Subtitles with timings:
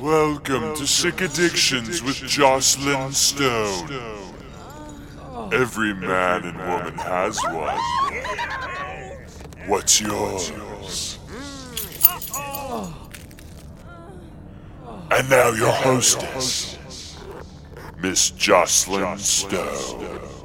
[0.00, 3.90] Welcome to Sick Addictions with Joclyn Stone.
[5.52, 7.78] Every man and woman has one.
[9.66, 10.52] What's yours?
[15.10, 16.78] And now your hostess,
[18.00, 20.39] Miss Joclyn Stone.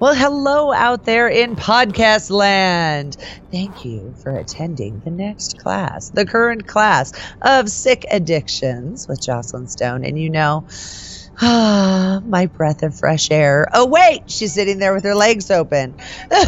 [0.00, 3.16] Well, hello out there in podcast land.
[3.50, 7.12] Thank you for attending the next class, the current class
[7.42, 10.04] of Sick Addictions with Joclyn Stone.
[10.04, 10.66] And you know,
[11.40, 13.66] ah, my breath of fresh air.
[13.72, 15.96] Oh, wait, she's sitting there with her legs open.
[16.30, 16.44] Did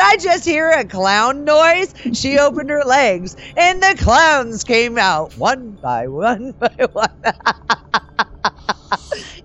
[0.00, 1.94] I just hear a clown noise?
[2.12, 7.08] She opened her legs, and the clowns came out one by one by one.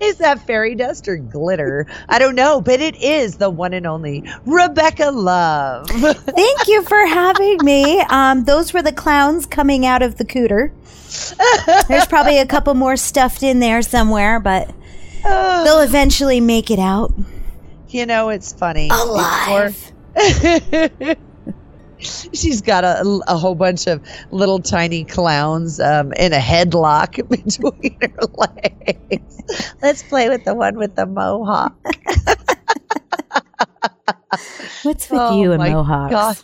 [0.02, 1.88] is that fairy dust or glitter?
[2.08, 5.88] I don't know, but it is the one and only Rebecca Love.
[5.90, 8.00] Thank you for having me.
[8.02, 10.72] Um, those were the clowns coming out of the cooter.
[11.88, 14.74] There's probably a couple more stuffed in there somewhere, but
[15.24, 17.14] they'll eventually make it out.
[17.90, 18.90] you know, it's funny.
[18.92, 19.76] Alive.
[20.16, 21.16] Before-
[22.00, 27.98] She's got a, a whole bunch of little tiny clowns um, in a headlock between
[28.02, 29.42] her legs.
[29.82, 31.76] Let's play with the one with the mohawk.
[34.84, 36.12] What's with Oh you and mohawks?
[36.12, 36.38] God.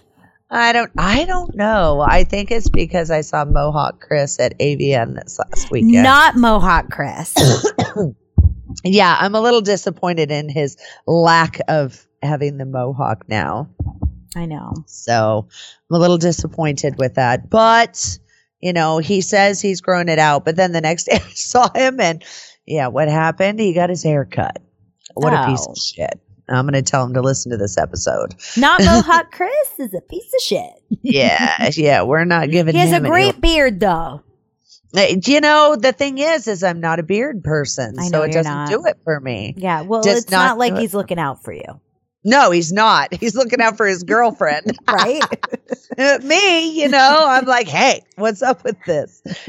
[0.50, 0.92] I don't.
[0.98, 2.02] I don't know.
[2.02, 6.04] I think it's because I saw Mohawk Chris at AVN this last weekend.
[6.04, 7.34] Not mohawk, Chris.
[8.84, 13.70] yeah, I'm a little disappointed in his lack of having the mohawk now.
[14.36, 14.74] I know.
[14.88, 15.48] So
[15.90, 17.50] I'm a little disappointed with that.
[17.50, 18.20] But,
[18.62, 20.44] you know, he says he's grown it out.
[20.46, 22.24] But then the next day I saw him and
[22.66, 23.60] yeah, what happened?
[23.60, 24.62] He got his hair cut.
[25.14, 25.72] What a piece Oh.
[25.72, 26.20] of shit.
[26.48, 28.36] I'm going to tell him to listen to this episode.
[28.58, 30.72] Not mohawk, Chris is a piece of shit.
[31.02, 32.82] Yeah, yeah, we're not giving him.
[32.82, 34.22] He has a great beard, though.
[34.96, 38.32] Uh, You know, the thing is, is I'm not a beard person, I so it
[38.32, 38.70] doesn't not.
[38.70, 39.56] do it for me.
[39.58, 41.82] Yeah, well, Does it's not, not like he's looking out for you,
[42.28, 43.14] No, he's not.
[43.14, 44.76] He's looking out for his girlfriend.
[44.88, 45.22] right?
[46.24, 49.22] Me, you know, I'm like, hey, what's up with this?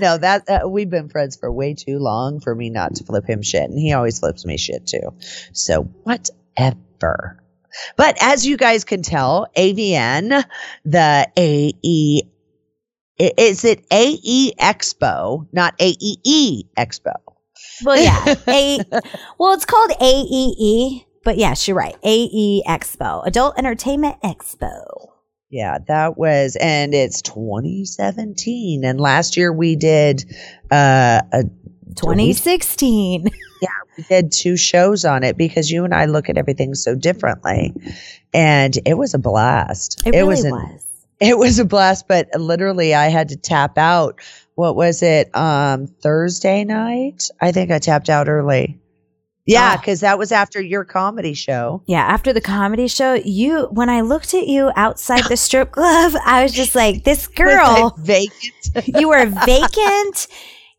[0.00, 3.26] no, that uh, we've been friends for way too long for me not to flip
[3.26, 5.12] him shit, and he always flips me shit too.
[5.52, 7.42] So whatever.
[7.96, 10.44] But as you guys can tell, AVN,
[10.84, 12.22] the AE,
[13.18, 17.27] is it AE Expo, not AEE Expo?
[17.84, 18.34] Well, yeah.
[18.48, 18.78] A,
[19.38, 21.96] well, it's called AEE, but yes, you're right.
[22.02, 25.08] AE Expo, Adult Entertainment Expo.
[25.50, 28.84] Yeah, that was, and it's 2017.
[28.84, 30.24] And last year we did,
[30.70, 31.44] uh, a,
[31.94, 33.24] 2016.
[33.98, 37.74] we did two shows on it because you and I look at everything so differently.
[38.32, 40.02] And it was a blast.
[40.06, 40.52] It, really was, was.
[40.52, 40.80] an-
[41.28, 44.20] it was a blast, but literally I had to tap out.
[44.58, 45.30] What was it?
[45.36, 47.22] Um, Thursday night?
[47.40, 48.80] I think I tapped out early.
[49.46, 49.76] Yeah, Ah.
[49.80, 51.80] because that was after your comedy show.
[51.86, 56.12] Yeah, after the comedy show, you when I looked at you outside the strip club,
[56.26, 58.52] I was just like, this girl, vacant.
[58.84, 60.26] you were vacant.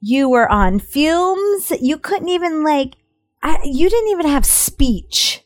[0.02, 1.72] You were on fumes.
[1.80, 2.96] You couldn't even like
[3.42, 5.42] I, you didn't even have speech.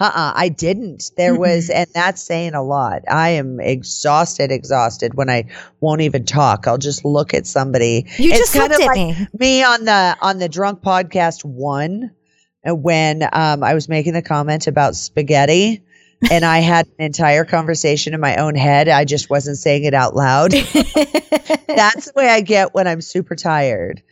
[0.00, 1.12] Uh-uh, I didn't.
[1.16, 3.02] There was, and that's saying a lot.
[3.08, 5.44] I am exhausted, exhausted when I
[5.80, 6.66] won't even talk.
[6.66, 8.06] I'll just look at somebody.
[8.18, 9.26] You It's just looked kinda at like me.
[9.38, 12.10] Me on the on the drunk podcast one,
[12.68, 15.84] uh, when um, I was making the comment about spaghetti,
[16.30, 18.88] and I had an entire conversation in my own head.
[18.88, 20.50] I just wasn't saying it out loud.
[21.68, 24.02] that's the way I get when I'm super tired.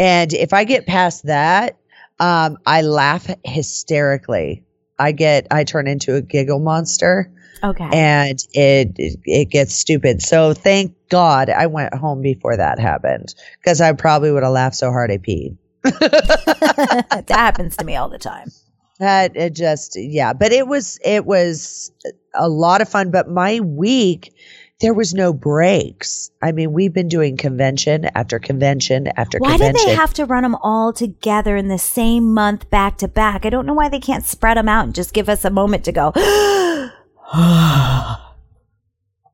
[0.00, 1.78] And if I get past that,
[2.18, 4.64] um, I laugh hysterically.
[4.98, 7.30] I get, I turn into a giggle monster
[7.62, 7.88] okay.
[7.92, 10.22] and it, it, gets stupid.
[10.22, 14.76] So thank God I went home before that happened because I probably would have laughed
[14.76, 15.56] so hard I peed.
[15.82, 18.50] that happens to me all the time.
[18.98, 21.92] That it just, yeah, but it was, it was
[22.34, 23.12] a lot of fun.
[23.12, 24.34] But my week,
[24.80, 26.30] there was no breaks.
[26.40, 29.88] I mean, we've been doing convention after convention after Why did convention.
[29.88, 33.44] they have to run them all together in the same month back to back?
[33.44, 35.84] I don't know why they can't spread them out and just give us a moment
[35.84, 36.12] to go.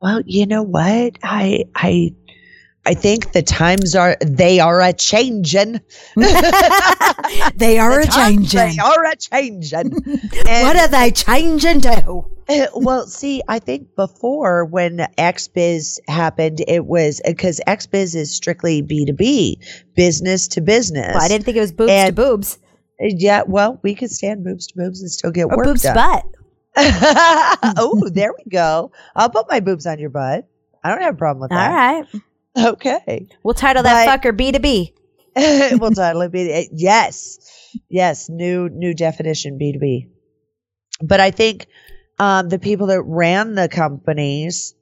[0.05, 1.19] Well, you know what?
[1.23, 2.13] I I
[2.87, 5.81] I think the times are they are a changing.
[7.57, 8.59] they are a changing.
[8.59, 9.93] They are a changing.
[10.45, 12.25] What are they changing to?
[12.47, 18.83] Uh, well, see, I think before when XBiz happened, it was because XBiz is strictly
[18.83, 19.59] B two B,
[19.95, 21.15] business to business.
[21.15, 22.59] Well, I didn't think it was boobs And- to boobs
[23.01, 25.95] Yeah, well, we could stand boobs to boobs and still get or work boobs done.
[25.95, 26.25] butt.
[27.79, 28.91] oh, there we go.
[29.17, 30.47] I'll put my boobs on your butt.
[30.83, 31.73] I don't have a problem with All that.
[32.13, 32.23] right.
[32.57, 33.29] Okay.
[33.43, 34.93] We'll title that But- fucker B2B.
[35.81, 37.39] we'll totally be yes,
[37.91, 38.29] yes.
[38.29, 40.07] New new definition B two B.
[41.03, 41.67] But I think
[42.21, 44.75] um, the people that ran the companies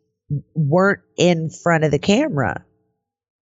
[0.55, 2.67] weren't in front of the camera,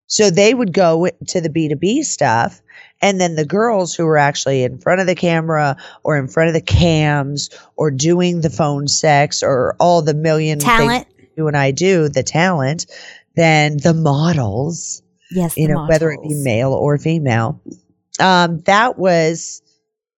[0.09, 2.61] so they would go to the B two B stuff,
[3.00, 6.49] and then the girls who were actually in front of the camera or in front
[6.49, 11.06] of the cams or doing the phone sex or all the million Talent.
[11.37, 12.87] you and I do, the talent,
[13.38, 15.56] then the models Yes.
[15.56, 17.61] you know, whether it be male or female.
[18.19, 19.62] Um, that was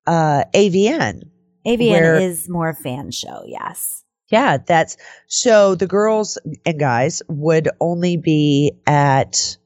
[0.07, 1.23] uh, AVN.
[1.67, 3.43] AVN where- is more fan show.
[3.47, 4.05] Yes.
[4.31, 4.97] Yeah, that's
[5.27, 9.57] so the girls and guys would only be at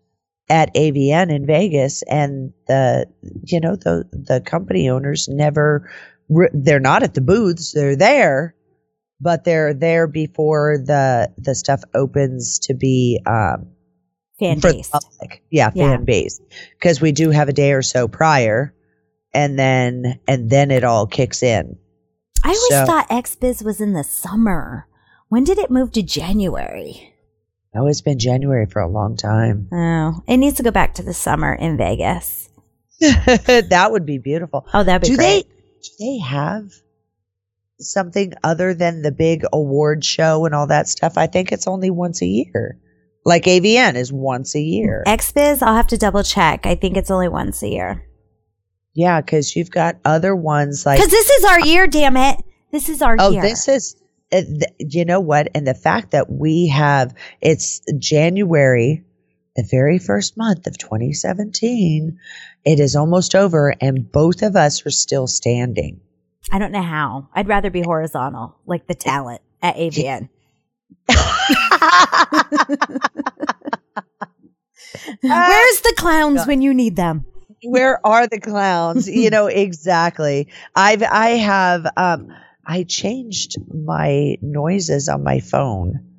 [0.49, 3.07] at AVN in Vegas, and the
[3.45, 5.91] you know the the company owners never
[6.55, 8.55] they're not at the booths, they're there,
[9.25, 13.69] but they're there before the the stuff opens to be um,
[14.39, 14.93] Fan based.
[15.51, 15.89] Yeah, Yeah.
[15.97, 16.41] fan base.
[16.79, 18.75] Because we do have a day or so prior
[19.33, 21.77] and then and then it all kicks in.
[22.45, 24.87] I always so- thought XBiz was in the summer.
[25.31, 27.13] When did it move to January?
[27.77, 29.69] Oh, it's been January for a long time.
[29.73, 32.49] Oh, it needs to go back to the summer in Vegas.
[33.01, 34.67] that would be beautiful.
[34.73, 35.47] Oh, that'd be Do great.
[35.47, 35.51] they
[35.83, 36.71] do they have
[37.81, 41.17] something other than the big award show and all that stuff?
[41.17, 42.79] I think it's only once a year.
[43.25, 45.03] Like AVN is once a year.
[45.07, 46.67] XBiz, I'll have to double check.
[46.67, 48.07] I think it's only once a year.
[48.95, 52.43] Yeah, because you've got other ones like Because this is our year, damn it.
[52.71, 53.19] This is our year.
[53.21, 53.43] Oh, year.
[53.43, 53.97] this is,
[54.33, 55.49] uh, th- you know what?
[55.55, 59.05] And the fact that we have, it's January,
[59.57, 62.19] the very first month of 2017.
[62.65, 66.01] It is almost over, and both of us are still standing.
[66.53, 67.29] I don't know how.
[67.35, 70.29] I'd rather be horizontal, like the talent at AVN.
[75.23, 77.27] Where's the clowns when you need them?
[77.63, 79.09] Where are the clowns?
[79.09, 80.49] you know, exactly.
[80.75, 82.29] I've, I have, um,
[82.67, 86.14] I changed my noises on my phone.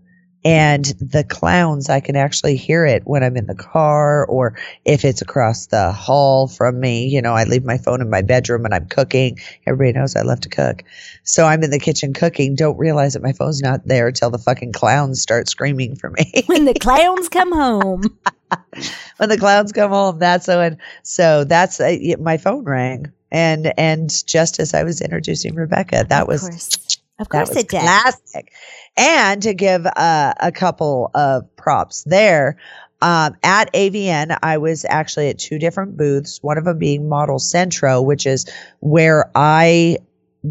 [0.46, 4.56] And the clowns, I can actually hear it when I'm in the car or
[4.86, 7.08] if it's across the hall from me.
[7.08, 9.40] You know, I leave my phone in my bedroom and I'm cooking.
[9.66, 10.84] Everybody knows I love to cook.
[11.24, 14.38] So I'm in the kitchen cooking, don't realize that my phone's not there till the
[14.38, 16.32] fucking clowns start screaming for me.
[16.46, 18.04] When the clowns come home.
[19.18, 20.78] when the clowns come home, that's when.
[21.02, 23.12] So that's uh, my phone rang.
[23.32, 27.00] And, and just as I was introducing Rebecca, that of was course.
[27.20, 27.82] Of course it did.
[27.82, 28.52] classic.
[28.98, 32.58] And to give uh, a couple of props there,
[33.02, 37.40] um, at AVN, I was actually at two different booths, one of them being Model
[37.40, 39.98] Centro, which is where I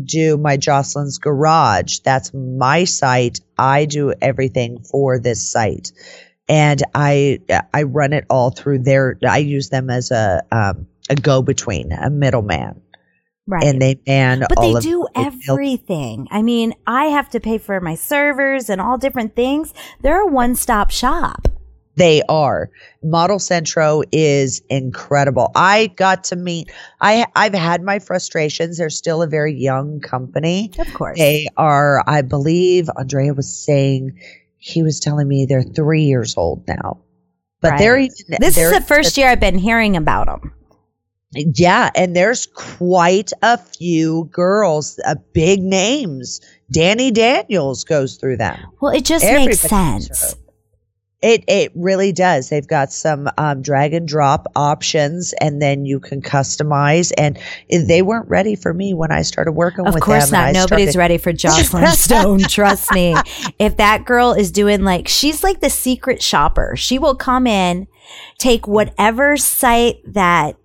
[0.04, 2.00] do my Joclyn's Garage.
[2.00, 3.40] That's my site.
[3.56, 5.92] I do everything for this site.
[6.48, 7.40] And I
[7.72, 9.16] I run it all through there.
[9.26, 12.82] I use them as a um, a go between, a middleman,
[13.46, 13.62] Right.
[13.62, 16.26] and they man but all they do everything.
[16.30, 19.74] I mean, I have to pay for my servers and all different things.
[20.00, 21.48] They're a one stop shop.
[21.96, 22.70] They are.
[23.02, 25.52] Model Centro is incredible.
[25.54, 28.78] I got to meet I I've had my frustrations.
[28.78, 30.72] They're still a very young company.
[30.78, 31.18] Of course.
[31.18, 34.18] They are, I believe Andrea was saying
[34.56, 36.98] he was telling me they're 3 years old now.
[37.60, 40.52] But they're even this is they're- the first year I've been hearing about them.
[41.34, 46.40] Yeah, and there's quite a few girls, uh, big names.
[46.74, 48.58] Dani Daniels goes through them.
[48.80, 50.34] Well, it just Everybody makes sense.
[51.22, 52.50] It it really does.
[52.50, 57.12] They've got some um, drag and drop options, and then you can customize.
[57.16, 57.38] And
[57.70, 60.40] they weren't ready for me when I started working Of with course them.
[60.44, 60.60] and not.
[60.68, 62.40] Nobody's started- ready for Joclyn Stone.
[62.40, 63.14] Trust me.
[63.58, 66.74] If that girl is doing like, she's like the secret shopper.
[66.76, 67.86] She will come in,
[68.38, 70.56] take whatever site that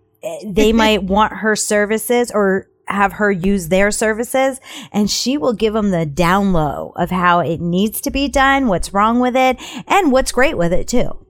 [0.45, 4.59] they might want her services or have her use their services
[4.91, 8.67] and she will give them the down low of how it needs to be done,
[8.67, 9.57] what's wrong with it,
[9.87, 11.25] and what's great with it too.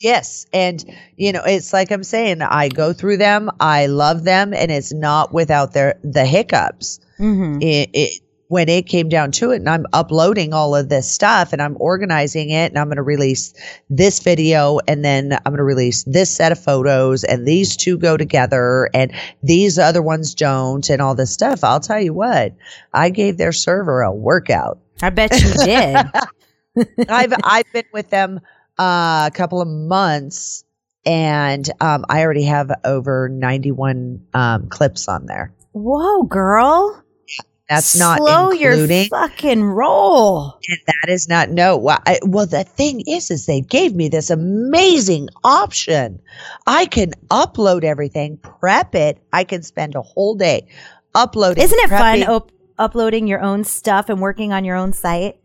[0.00, 0.84] Yes, and
[1.16, 2.40] you know it's like I'm saying.
[2.40, 3.50] I go through them.
[3.58, 7.00] I love them, and it's not without their the hiccups.
[7.16, 11.10] hmm it, it when it came down to it and I'm uploading all of this
[11.10, 13.54] stuff and I'm organizing it and I'm going to release
[13.90, 17.98] this video and then I'm going to release this set of photos and these two
[17.98, 19.12] go together and
[19.42, 21.62] these other ones don't and all this stuff.
[21.62, 22.54] I'll tell you what,
[22.92, 24.78] I gave their server a workout.
[25.02, 25.96] I bet you did.
[27.08, 28.40] I've I've been with them
[28.78, 30.64] uh, a couple of months
[31.04, 35.52] and um, I already have over 91 um, clips on there.
[35.72, 37.02] Whoa, girl.
[37.68, 39.08] That's not Slow your including.
[39.10, 40.58] fucking roll.
[40.68, 41.76] And that is not no.
[41.76, 46.20] Well, I, well, the thing is, is they gave me this amazing option.
[46.66, 49.18] I can upload everything, prep it.
[49.32, 50.66] I can spend a whole day
[51.14, 51.62] uploading.
[51.62, 55.38] Isn't it fun op- uploading your own stuff and working on your own site?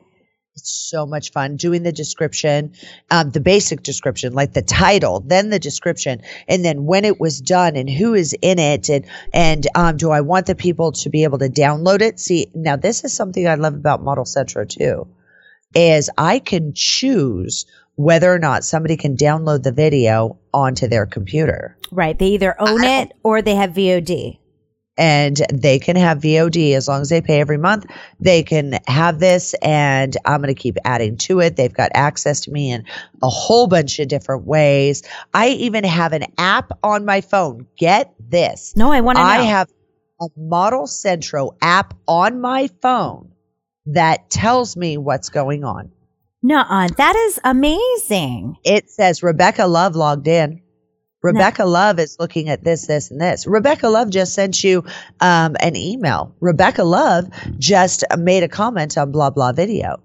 [0.55, 2.73] It's so much fun doing the description,
[3.09, 7.41] um, the basic description, like the title, then the description, and then when it was
[7.41, 11.09] done and who is in it, and and um, do I want the people to
[11.09, 12.19] be able to download it?
[12.19, 15.07] See, now this is something I love about Model Centro too,
[15.73, 21.77] is I can choose whether or not somebody can download the video onto their computer.
[21.91, 22.17] Right.
[22.17, 24.37] They either own I- it or they have VOD.
[24.97, 27.85] And they can have VOD as long as they pay every month.
[28.19, 31.55] They can have this, and I'm going to keep adding to it.
[31.55, 32.85] They've got access to me in
[33.21, 35.03] a whole bunch of different ways.
[35.33, 37.67] I even have an app on my phone.
[37.77, 38.73] Get this.
[38.75, 39.29] No, I want to know.
[39.29, 39.69] I have
[40.21, 43.31] a Model Centro app on my phone
[43.87, 45.91] that tells me what's going on.
[46.43, 46.89] Nuh-uh.
[46.97, 48.57] That is amazing.
[48.63, 50.61] It says Rebecca Love logged in.
[51.23, 53.47] Rebecca Love is looking at this, this, and this.
[53.47, 54.83] Rebecca Love just sent you
[55.21, 56.35] um, an email.
[56.41, 60.03] Rebecca Love just made a comment on blah blah video.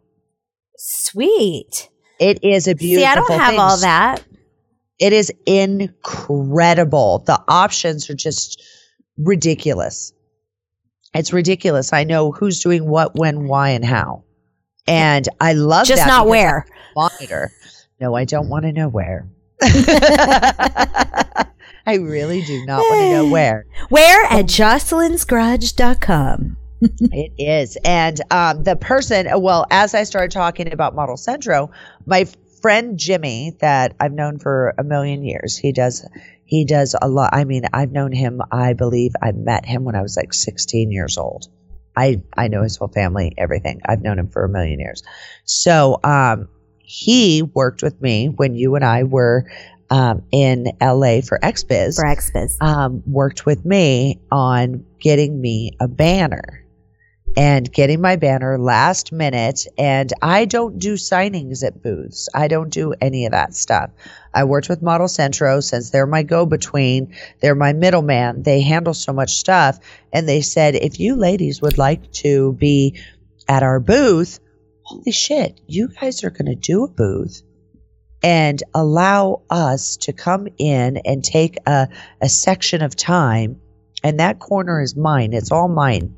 [0.77, 1.91] Sweet.
[2.21, 3.03] It is a beautiful.
[3.03, 3.59] See, I don't have thing.
[3.59, 4.25] all that.
[4.99, 7.21] It is incredible.
[7.27, 8.63] The options are just
[9.17, 10.13] ridiculous.
[11.15, 11.93] It's ridiculous.
[11.93, 14.25] I know who's doing what, when, why, and how,
[14.87, 16.67] and I love Just not where.
[16.95, 17.51] Monitor.
[18.01, 19.29] No, I don't want to know where.
[21.87, 23.67] I really do not want to know where.
[23.89, 26.57] Where at joclynsgarage.com.
[26.81, 27.77] It is.
[27.85, 31.71] And um, the person, well, as I started talking about Model Centro,
[32.07, 32.27] my
[32.63, 36.07] friend Jimmy, that I've known for a million years, he does.
[36.45, 37.31] He does a lot.
[37.33, 38.41] I mean, I've known him.
[38.51, 41.49] I believe I met him when I was like 16 years old.
[41.97, 43.81] I I know his whole family, everything.
[43.85, 45.03] I've known him for a million years.
[45.45, 46.49] So, um,
[46.89, 49.45] he worked with me when you and I were
[49.91, 52.63] um, in LA for XBiz For XBiz.
[52.63, 56.65] um, worked with me on getting me a banner
[57.37, 59.67] and getting my banner last minute.
[59.77, 62.31] And I don't do signings at booths.
[62.35, 63.91] I don't do any of that stuff.
[64.33, 67.15] I worked with Model Centro since they're my go between.
[67.43, 68.45] They're my middleman.
[68.45, 69.79] They handle so much stuff.
[70.11, 72.99] And they said, if you ladies would like to be
[73.47, 74.41] at our booth,
[74.89, 77.43] holy shit, you guys are going to do a booth
[78.23, 81.89] and allow us to come in and take a,
[82.23, 83.61] a section of time
[84.03, 86.17] and that corner is mine it's all mine.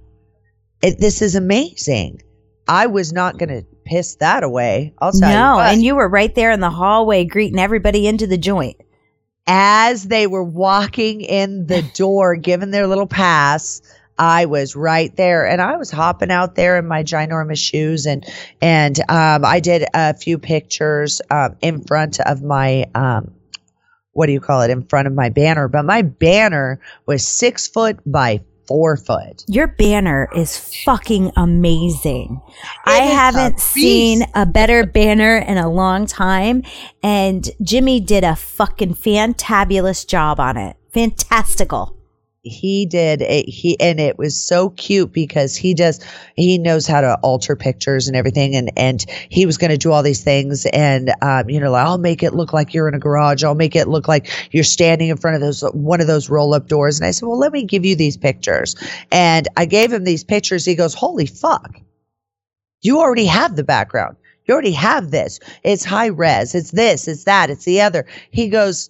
[0.83, 2.23] It, this is amazing.
[2.69, 6.09] I was not going to piss that away i'll tell you No, and you were
[6.09, 8.77] right there in the hallway greeting everybody into the joint.
[9.49, 13.83] as they were walking in the door giving their little pass
[14.21, 18.25] I was right there and I was hopping out there in my ginormous shoes and
[18.61, 23.33] and um, I did a few pictures um, in front of my um,
[24.13, 27.67] what do you call it in front of my banner but my banner was six
[27.67, 32.43] foot by four foot Your banner is fucking amazing.
[32.85, 36.63] I haven't seen a better banner in a long time.
[37.03, 40.77] And Jimmy did a fucking fantabulous job on it.
[40.93, 42.00] Fantastical.
[42.43, 46.01] He did it he and it was so cute because he does
[46.37, 49.93] he knows how to alter pictures and everything and and he was going to do
[49.93, 52.95] all these things and um you know like, i'll make it look like you're in
[52.95, 53.45] a garage.
[53.45, 56.55] I'll make it look like you're standing in front of those one of those roll
[56.55, 56.99] up doors.
[56.99, 58.75] And i said well let me give you these pictures.
[59.13, 60.65] And i gave him these pictures.
[60.65, 61.79] He goes holy fuck.
[62.81, 64.17] You already have the background.
[64.47, 65.39] You already have this.
[65.63, 66.55] It's high res.
[66.55, 67.07] It's this.
[67.07, 67.51] It's that.
[67.51, 68.07] It's the other.
[68.31, 68.89] He goes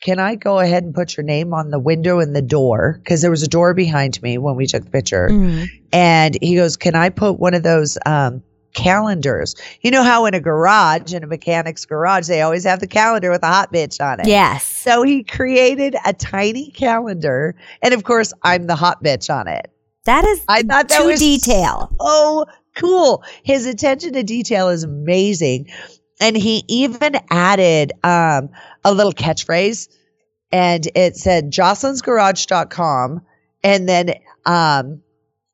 [0.00, 2.98] can I go ahead and put your name on the window and the door?
[3.02, 5.28] Because there was a door behind me when we took the picture.
[5.28, 5.68] Mm.
[5.92, 8.42] And he goes, Can I put one of those um,
[8.74, 9.54] calendars?
[9.82, 13.30] You know how in a garage, in a mechanic's garage, they always have the calendar
[13.30, 14.26] with a hot bitch on it.
[14.26, 14.64] Yes.
[14.64, 17.54] So he created a tiny calendar.
[17.82, 19.70] And of course, I'm the hot bitch on it.
[20.06, 21.94] That is I thought that to was detail.
[22.00, 23.22] Oh, cool.
[23.42, 25.68] His attention to detail is amazing.
[26.20, 28.50] And he even added um,
[28.84, 29.88] a little catchphrase
[30.52, 33.22] and it said joclynsgarage.com.
[33.62, 34.14] And then
[34.46, 35.02] um,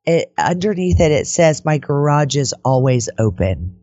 [0.04, 3.78] it, underneath it, it says, My garage is always open.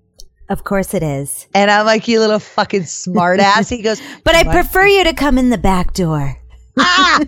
[0.49, 1.47] Of course it is.
[1.53, 3.69] And I'm like, You little fucking smart ass.
[3.69, 6.37] He goes, But I prefer you to come in the back door.
[6.77, 7.21] ah!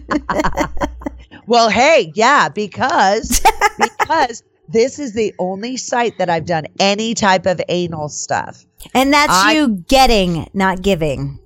[1.48, 3.42] Well, hey, yeah, because
[3.80, 8.66] because this is the only site that I've done any type of anal stuff.
[8.94, 11.40] And that's I- you getting, not giving.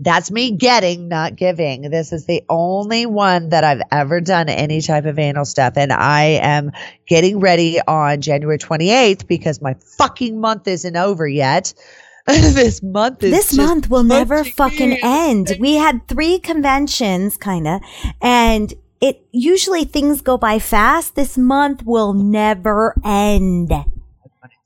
[0.00, 1.82] That's me getting, not giving.
[1.82, 5.74] This is the only one that I've ever done any type of anal stuff.
[5.76, 6.72] And I am
[7.06, 11.74] getting ready on January 28th because my fucking month isn't over yet.
[12.26, 15.56] this month is this month will never fucking end.
[15.60, 17.82] We had three conventions, kind of,
[18.22, 18.72] and
[19.04, 21.14] it usually things go by fast.
[21.14, 23.70] This month will never end.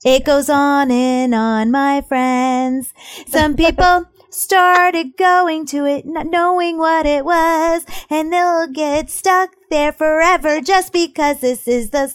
[0.04, 2.94] It goes on and on, my friends.
[3.26, 9.50] Some people started going to it, not knowing what it was, and they'll get stuck
[9.70, 12.14] there forever just because this is the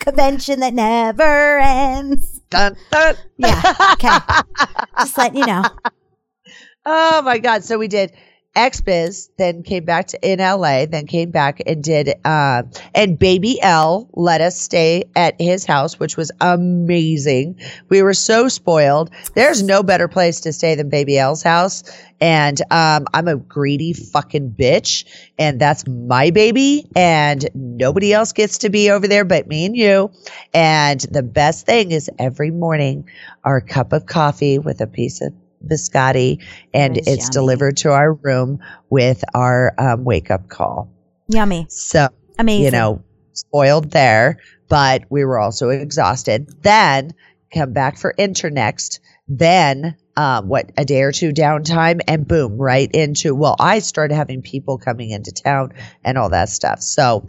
[0.00, 2.40] convention that never ends.
[2.50, 3.14] Dun, dun.
[3.38, 4.18] Yeah, okay.
[4.98, 5.62] just letting you know.
[6.84, 7.62] Oh my God.
[7.62, 8.12] So we did
[8.56, 12.64] XBiz, then came back to in LA, then came back and did, uh,
[12.94, 17.60] and Baby L let us stay at his house, which was amazing.
[17.88, 19.10] We were so spoiled.
[19.34, 21.84] There's no better place to stay than Baby L's house.
[22.20, 25.04] And, um, I'm a greedy fucking bitch
[25.38, 29.76] and that's my baby and nobody else gets to be over there but me and
[29.76, 30.10] you.
[30.52, 33.08] And the best thing is every morning
[33.42, 35.32] our cup of coffee with a piece of
[35.66, 37.32] biscotti and it's yummy.
[37.32, 40.92] delivered to our room with our um, wake up call.
[41.28, 41.66] Yummy.
[41.68, 42.64] So, Amazing.
[42.64, 44.38] you know, spoiled there,
[44.68, 46.48] but we were also exhausted.
[46.62, 47.14] Then
[47.52, 49.00] come back for Internext.
[49.28, 54.14] Then, um, what, a day or two downtime and boom, right into, well, I started
[54.14, 55.72] having people coming into town
[56.04, 56.80] and all that stuff.
[56.80, 57.28] So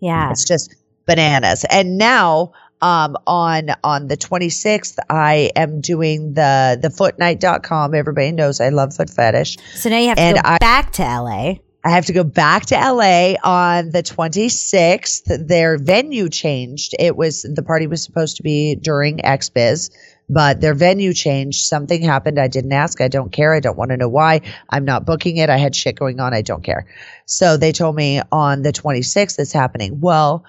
[0.00, 0.30] yeah.
[0.30, 0.74] it's just
[1.06, 1.64] bananas.
[1.70, 2.52] And now,
[2.82, 7.94] um, on on the 26th, I am doing the the footnight.com.
[7.94, 9.56] Everybody knows I love foot fetish.
[9.74, 11.54] So now you have to And go I- back to LA.
[11.84, 15.46] I have to go back to LA on the 26th.
[15.46, 16.96] Their venue changed.
[16.98, 19.90] It was the party was supposed to be during XBiz,
[20.28, 21.64] but their venue changed.
[21.64, 22.40] Something happened.
[22.40, 23.00] I didn't ask.
[23.00, 23.54] I don't care.
[23.54, 24.40] I don't want to know why.
[24.68, 25.48] I'm not booking it.
[25.48, 26.34] I had shit going on.
[26.34, 26.86] I don't care.
[27.26, 30.00] So they told me on the 26th it's happening.
[30.00, 30.44] Well,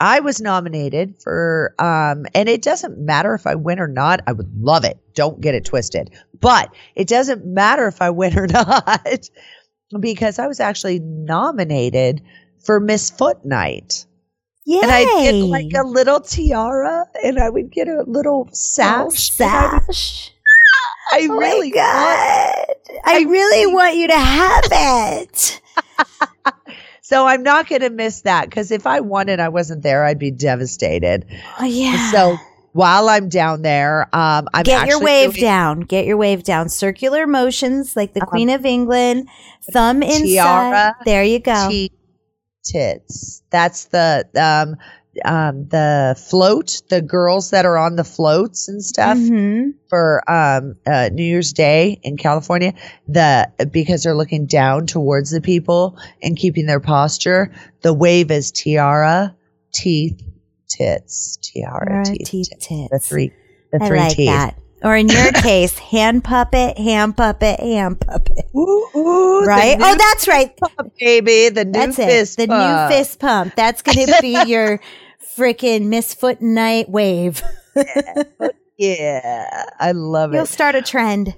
[0.00, 4.20] I was nominated for, um, and it doesn't matter if I win or not.
[4.26, 4.98] I would love it.
[5.14, 6.10] Don't get it twisted.
[6.40, 9.28] But it doesn't matter if I win or not
[10.00, 12.20] because I was actually nominated
[12.64, 14.04] for Miss Foot Night.
[14.66, 14.80] Yay.
[14.82, 19.06] And I'd get like a little tiara and I would get a little sash.
[19.40, 20.32] I, sash.
[21.12, 22.66] I Oh really want- God.
[23.04, 25.60] I really want you to have it.
[27.08, 30.04] So I'm not going to miss that because if I won and I wasn't there,
[30.04, 31.24] I'd be devastated.
[31.60, 32.10] Oh, yeah.
[32.10, 32.36] So
[32.72, 35.80] while I'm down there, um, I'm Get your wave doing down.
[35.82, 36.68] Get your wave down.
[36.68, 39.28] Circular motions like the Um, Queen of England.
[39.70, 40.26] Thumb inside.
[40.26, 41.68] tiara, there you go.
[41.70, 41.92] T-
[42.64, 43.40] tits.
[43.50, 44.76] That's the um,
[45.24, 46.82] um, the float.
[46.88, 49.16] The girls that are on the floats and stuff.
[49.18, 49.74] Mhm.
[49.88, 52.74] for um, uh, New Year's Day in California,
[53.08, 57.52] the because they're looking down towards the people and keeping their posture.
[57.82, 59.34] The wave is tiara,
[59.72, 60.20] teeth,
[60.68, 62.90] tits, tiara, teeth, teeth, tits.
[62.90, 63.32] The three,
[63.72, 64.26] the I three like teeth.
[64.28, 64.56] that.
[64.82, 68.44] Or in your case, hand puppet, hand puppet, hand puppet.
[68.54, 68.60] Ooh,
[68.94, 69.76] ooh, the Right?
[69.80, 70.54] Oh, that's right.
[70.56, 71.48] pump, baby.
[71.48, 72.06] The new That's it.
[72.06, 72.36] fist.
[72.36, 72.90] The pump.
[72.90, 73.54] new fist pump.
[73.56, 74.80] That's going to be your
[75.36, 77.42] freaking Miss Foot Night wave.
[78.78, 80.36] Yeah, I love it.
[80.36, 81.34] You'll start a trend.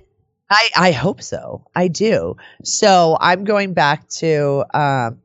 [0.50, 1.64] I, I hope so.
[1.74, 2.37] I do.
[2.64, 5.20] So I'm going back to um,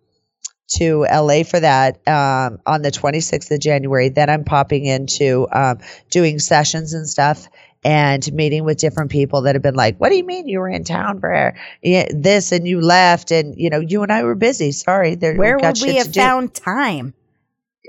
[0.75, 4.09] to LA for that um, on the 26th of January.
[4.09, 7.47] Then I'm popping into um, doing sessions and stuff
[7.85, 10.69] and meeting with different people that have been like, "What do you mean you were
[10.69, 14.71] in town for this and you left?" And you know, you and I were busy.
[14.71, 17.13] Sorry, there Where would we have found time?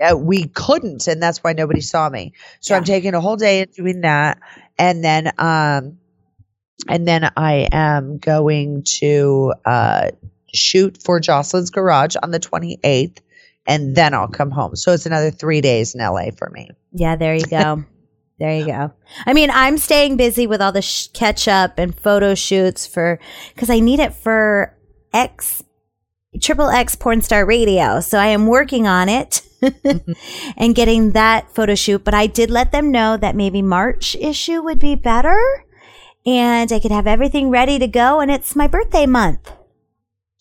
[0.03, 3.61] Uh, we couldn't and that's why nobody saw me so i'm taking a whole day
[3.63, 4.39] and doing that
[4.77, 5.99] and then um
[6.89, 10.11] and then i am going to uh
[10.53, 13.19] shoot for joclyn's garage on the 28th
[13.67, 17.15] and then i'll come home so it's another three days in la for me Yeah,
[17.17, 17.85] there you go.
[18.39, 18.93] there you go.
[19.27, 23.21] I mean, I'm staying busy with all the sh- catch up and photo shoots for
[23.55, 24.77] because I need it for
[25.13, 25.63] X
[26.41, 28.01] Triple X Porn Star Radio.
[28.01, 29.43] So I am working on it
[30.57, 32.05] and getting that photo shoot.
[32.05, 35.65] But I did let them know that maybe March issue would be better,
[36.27, 38.21] and I could have everything ready to go.
[38.21, 39.51] And it's my birthday month.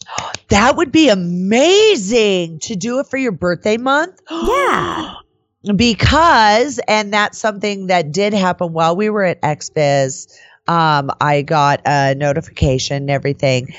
[0.50, 5.16] that would be amazing to do it for your birthday month Yeah.
[5.76, 10.28] because and that's something that did happen while we were at XBiz.
[10.68, 13.74] Um, I got a notification and everything.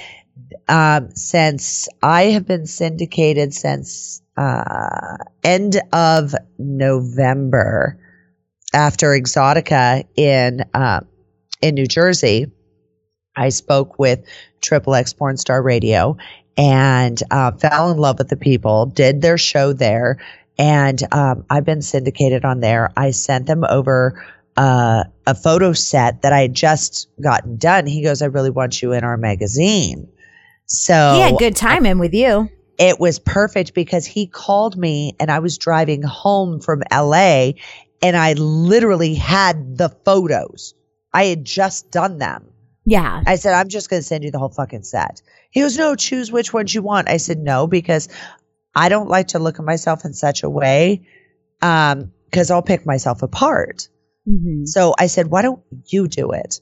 [0.68, 7.98] Um, since I have been syndicated since uh, end of November
[8.72, 11.00] after Exotica in uh,
[11.62, 12.50] in New Jersey,
[13.36, 14.24] I spoke with
[14.60, 16.16] Triple X Porn Star Radio
[16.56, 20.18] and uh, fell in love with the people, did their show there.
[20.58, 22.92] And um, I've been syndicated on there.
[22.96, 24.24] I sent them over
[24.56, 27.86] uh, a photo set that I had just gotten done.
[27.86, 30.08] He goes, I really want you in our magazine.
[30.66, 32.48] So had good timing with you.
[32.78, 37.52] It was perfect because he called me and I was driving home from LA
[38.02, 40.74] and I literally had the photos.
[41.12, 42.50] I had just done them.
[42.84, 43.22] Yeah.
[43.26, 45.22] I said, I'm just going to send you the whole fucking set.
[45.50, 47.08] He goes, No, choose which ones you want.
[47.08, 48.08] I said, No, because
[48.74, 51.06] I don't like to look at myself in such a way
[51.62, 53.88] um, because I'll pick myself apart.
[54.28, 54.66] Mhm.
[54.66, 56.60] So I said, why don't you do it?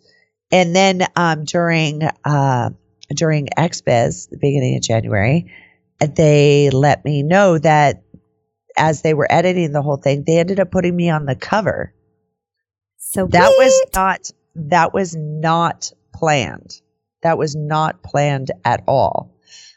[0.51, 2.70] And then um, during uh,
[3.09, 5.51] during XBiz, the beginning of January,
[6.07, 8.03] they let me know that
[8.77, 11.95] as they were editing the whole thing, they ended up putting me on the cover.
[12.99, 16.81] So That was not that was not planned.
[17.23, 19.35] That was not planned at all.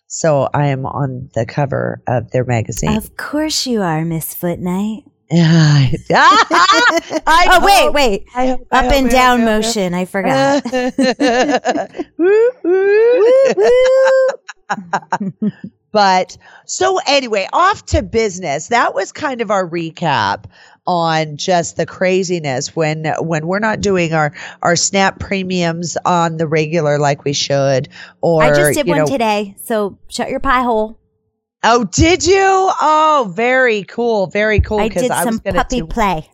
[0.08, 2.96] So I am on the cover of their magazine.
[2.96, 5.04] Of course you are, Miss Footnight.
[5.32, 5.90] I
[7.52, 8.26] oh wait, hope- wait.
[8.36, 9.94] I hope- I Up hope- and down motion.
[9.96, 10.64] I forgot.
[10.72, 10.92] Woo,
[12.18, 12.52] woo.
[12.64, 13.54] Woo,
[15.42, 15.52] woo.
[15.96, 18.68] But so anyway, off to business.
[18.68, 20.44] That was kind of our recap
[20.86, 26.48] on just the craziness when when we're not doing our our snap premiums on the
[26.48, 27.88] regular like we should
[28.20, 29.56] or I just did you one know, today.
[29.64, 31.00] So shut your pie hole.
[31.64, 32.36] Oh, did you?
[32.42, 34.28] Oh, very cool.
[34.28, 34.82] Very cool.
[34.82, 36.30] I did was some puppy do- play.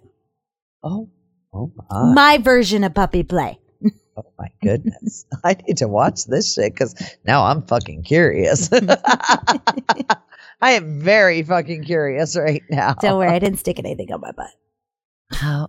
[0.81, 1.07] oh,
[1.53, 2.13] oh my.
[2.15, 3.59] My version of puppy play.
[4.17, 5.25] Oh my goodness.
[5.43, 6.95] I need to watch this shit because
[7.25, 8.69] now I'm fucking curious.
[10.61, 12.93] I am very fucking curious right now.
[12.95, 14.51] Don't worry, I didn't stick anything on my butt.
[15.41, 15.67] Oh,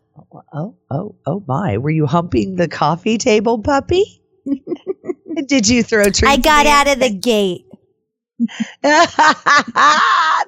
[0.53, 1.79] oh, oh, oh my.
[1.79, 4.23] Were you humping the coffee table puppy?
[5.47, 6.25] Did you throw treats?
[6.25, 7.65] I got out of the gate.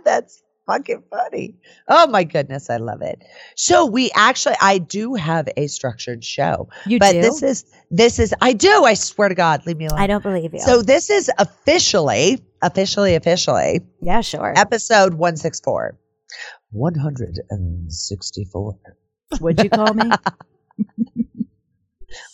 [0.05, 1.57] That's fucking funny.
[1.89, 3.23] Oh my goodness, I love it.
[3.57, 6.69] So we actually I do have a structured show.
[6.87, 7.23] You but do?
[7.23, 10.01] this is this is I do, I swear to God, leave me alone.
[10.01, 10.61] I don't believe you.
[10.61, 14.53] So this is officially, officially, officially yeah, sure.
[14.57, 15.99] episode 164.
[16.71, 18.79] 164.
[19.39, 20.05] What'd you call me?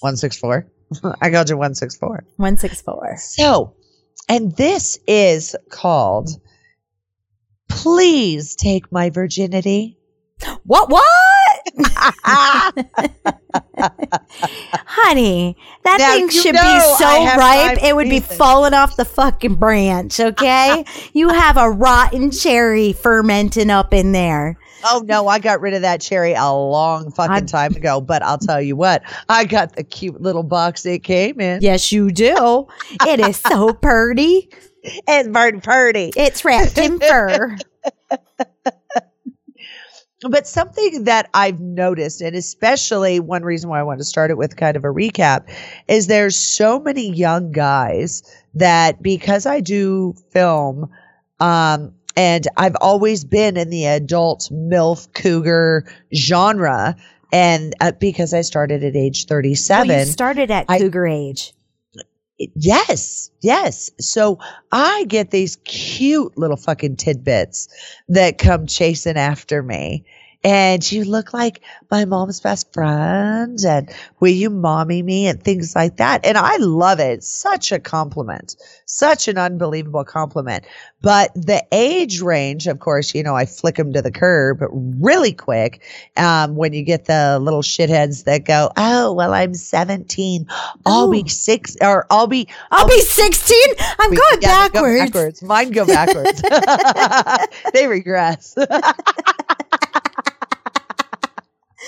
[0.00, 0.66] 164.
[1.20, 2.24] I called you 164.
[2.36, 3.16] One six four.
[3.18, 3.74] So,
[4.28, 6.30] and this is called
[7.70, 9.96] Please Take My Virginity.
[10.64, 10.90] What?
[10.90, 11.04] What?
[14.86, 19.56] Honey, that Now, thing should be so ripe it would be falling off the fucking
[19.56, 20.84] branch, okay?
[21.12, 24.56] you have a rotten cherry fermenting up in there.
[24.84, 28.22] Oh no, I got rid of that cherry a long fucking I'm- time ago, but
[28.22, 31.60] I'll tell you what, I got the cute little box it came in.
[31.60, 32.66] Yes, you do.
[33.06, 34.48] it is so purty.
[34.82, 36.12] It's bird purdy.
[36.16, 37.56] It's wrapped in fur.
[40.28, 44.36] But something that I've noticed, and especially one reason why I want to start it
[44.36, 45.50] with kind of a recap,
[45.88, 48.22] is there's so many young guys
[48.54, 50.90] that because I do film,
[51.40, 56.96] um, and I've always been in the adult MILF cougar genre,
[57.32, 59.88] and uh, because I started at age 37.
[59.88, 61.54] Well, started at I- cougar age.
[62.54, 63.90] Yes, yes.
[64.00, 64.38] So
[64.72, 67.68] I get these cute little fucking tidbits
[68.08, 70.04] that come chasing after me.
[70.42, 75.74] And you look like my mom's best friend, and will you mommy me, and things
[75.76, 76.24] like that.
[76.24, 77.22] And I love it.
[77.22, 80.64] Such a compliment, such an unbelievable compliment.
[81.02, 85.32] But the age range, of course, you know, I flick them to the curb really
[85.34, 85.82] quick
[86.16, 90.46] um, when you get the little shitheads that go, oh, well, I'm 17.
[90.86, 91.10] I'll Oh.
[91.10, 93.58] be six, or I'll be I'll be 16.
[93.98, 95.00] I'm we- going yeah, they go backwards.
[95.10, 95.42] backwards.
[95.42, 96.42] Mine go backwards.
[97.74, 98.56] they regress.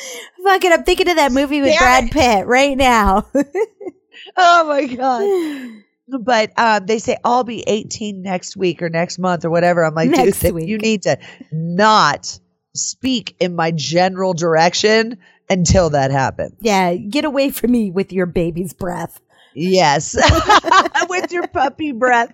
[0.45, 2.13] Fucking, I'm thinking of that movie with Damn Brad it.
[2.13, 3.27] Pitt right now.
[4.37, 5.83] oh my god.
[6.21, 9.83] But um, they say I'll be 18 next week or next month or whatever.
[9.83, 10.69] I'm like, Next dude, week.
[10.69, 11.17] you need to
[11.53, 12.39] not
[12.75, 15.17] speak in my general direction
[15.49, 16.55] until that happens.
[16.61, 19.21] yeah, get away from me with your baby's breath.
[19.55, 20.15] Yes,
[21.09, 22.33] with your puppy breath.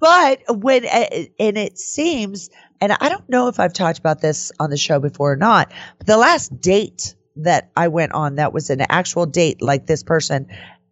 [0.00, 1.06] but when uh,
[1.38, 2.50] and it seems
[2.82, 5.72] and i don't know if i've talked about this on the show before or not
[5.98, 10.02] but the last date that i went on that was an actual date like this
[10.02, 10.46] person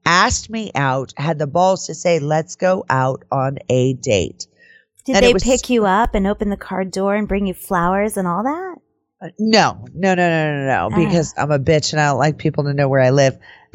[0.07, 4.47] asked me out had the balls to say let's go out on a date
[5.05, 7.55] Did And they was- pick you up and open the car door and bring you
[7.55, 8.77] flowers and all that?
[9.39, 10.97] No, no, no, no, no, no, Ah.
[10.97, 13.37] because I'm a bitch and I don't like people to know where I live.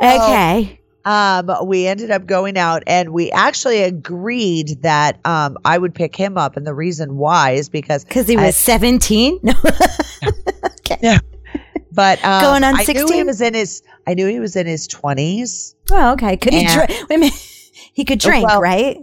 [0.00, 0.80] Okay.
[1.04, 6.14] Um, we ended up going out and we actually agreed that um, I would pick
[6.16, 6.56] him up.
[6.56, 9.40] And the reason why is because, Because he I- was 17?
[9.42, 9.52] No.
[10.80, 10.98] okay.
[11.02, 11.18] Yeah.
[11.92, 13.26] But um, Going on I knew he 16?
[13.26, 15.74] was in his, I knew he was in his 20s.
[15.90, 16.36] Oh, okay.
[16.36, 16.88] Could he drink?
[16.90, 17.48] Wait a minute.
[17.94, 18.96] He could drink, Well, right?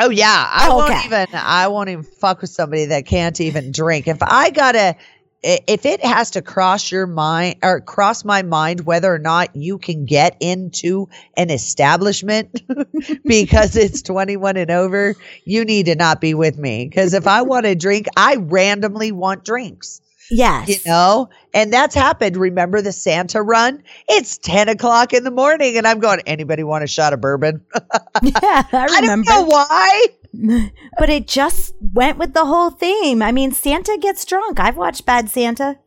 [0.00, 1.06] Oh yeah, I Oh, won't okay.
[1.06, 1.26] even.
[1.34, 4.08] I won't even fuck with somebody that can't even drink.
[4.08, 4.96] If I gotta, i-
[5.42, 9.78] if it has to cross your mind or cross my mind whether or not you
[9.78, 12.60] can get into an establishment
[13.24, 16.86] because it's 21 and over, you need to not be with me.
[16.88, 20.00] Because if I want to drink, I randomly want drinks.
[20.30, 20.68] Yes.
[20.68, 22.36] You know, and that's happened.
[22.36, 23.82] Remember the Santa run?
[24.08, 26.20] It's 10 o'clock in the morning, and I'm going.
[26.26, 27.64] Anybody want a shot of bourbon?
[28.22, 29.30] yeah, I I don't remember.
[29.30, 30.06] know why.
[30.98, 33.22] But it just went with the whole theme.
[33.22, 34.60] I mean, Santa gets drunk.
[34.60, 35.78] I've watched Bad Santa.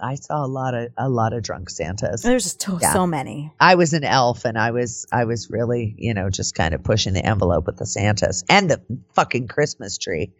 [0.00, 2.22] I saw a lot of a lot of drunk Santas.
[2.22, 2.92] There's just so, Yeah.
[2.92, 3.52] so many.
[3.60, 6.82] I was an elf and I was I was really, you know, just kind of
[6.82, 8.82] pushing the envelope with the Santas and the
[9.14, 10.32] fucking Christmas tree.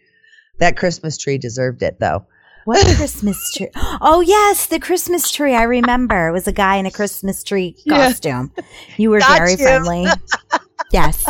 [0.59, 2.27] That Christmas tree deserved it though.
[2.65, 3.69] What Christmas tree?
[4.01, 5.55] Oh, yes, the Christmas tree.
[5.55, 6.29] I remember.
[6.29, 8.09] It was a guy in a Christmas tree Yeah.
[8.09, 8.53] costume.
[8.97, 9.57] You were Got very you.
[9.59, 10.07] friendly.
[10.93, 11.27] yes.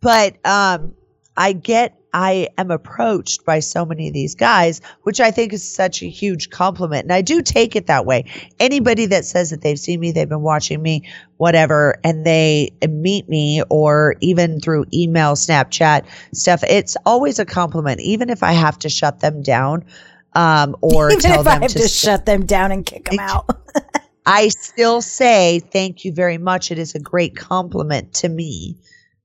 [0.00, 0.94] But um
[1.36, 5.62] I get I am approached by so many of these guys, which I think is
[5.62, 7.04] such a huge compliment.
[7.04, 8.24] And I do take it that way.
[8.58, 13.28] Anybody that says that they've seen me, they've been watching me, whatever, and they meet
[13.28, 18.78] me or even through email, Snapchat stuff, it's always a compliment, even if I have
[18.80, 19.84] to shut them down.
[20.32, 23.20] Um, or Even tell if I have to, to shut them down and kick them
[23.20, 23.48] out.
[24.26, 26.70] I still say thank you very much.
[26.70, 28.76] It is a great compliment to me,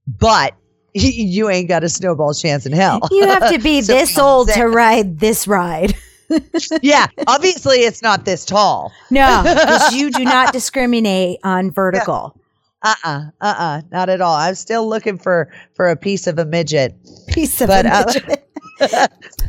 [0.08, 0.56] but
[1.04, 3.02] you ain't got a snowball chance in hell.
[3.12, 5.94] You have to be So this old to ride this ride.
[6.82, 8.92] yeah, obviously it's not this tall.
[9.12, 12.40] No, because you do not discriminate on vertical.
[12.82, 14.36] Uh uh-uh, uh uh not at all.
[14.36, 16.96] I'm still looking for for a piece of a midget.
[17.28, 18.44] Piece of But, a uh, midget.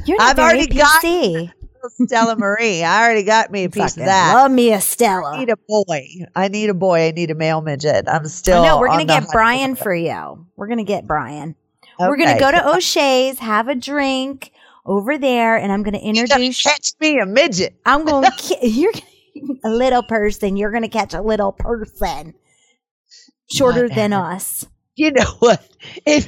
[0.06, 1.52] You're not I've very already got- PC.
[1.88, 4.34] Stella Marie, I already got me a piece Fucking of that.
[4.34, 5.32] Love me a Stella.
[5.32, 6.06] I need a boy.
[6.34, 7.08] I need a boy.
[7.08, 8.08] I need a male midget.
[8.08, 8.62] I'm still.
[8.62, 10.46] No, we're gonna get Brian for you.
[10.56, 11.54] We're gonna get Brian.
[11.98, 14.52] We're gonna go to O'Shea's, have a drink
[14.84, 16.64] over there, and I'm gonna introduce.
[16.64, 17.74] You catch me a midget.
[17.84, 18.30] I'm gonna.
[18.62, 18.92] You're
[19.64, 20.56] a little person.
[20.56, 22.34] You're gonna catch a little person,
[23.50, 24.66] shorter than us.
[24.94, 25.66] You know what?
[26.06, 26.26] If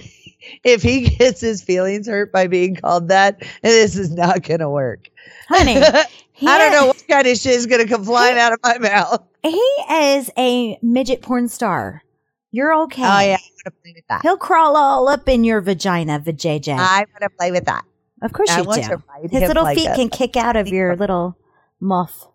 [0.64, 5.09] if he gets his feelings hurt by being called that, this is not gonna work.
[5.49, 5.77] Honey,
[6.47, 9.23] I don't know what kind of shit is gonna come flying out of my mouth.
[9.43, 9.51] He
[9.91, 12.03] is a midget porn star.
[12.51, 13.03] You're okay.
[13.03, 14.23] Oh yeah, I'm gonna play with that.
[14.23, 16.77] He'll crawl all up in your vagina, vajayjay.
[16.79, 17.85] I'm gonna play with that.
[18.23, 18.89] of course I you want do.
[18.89, 21.37] to ride His little like feet a- can kick out of your little
[21.81, 22.27] muff.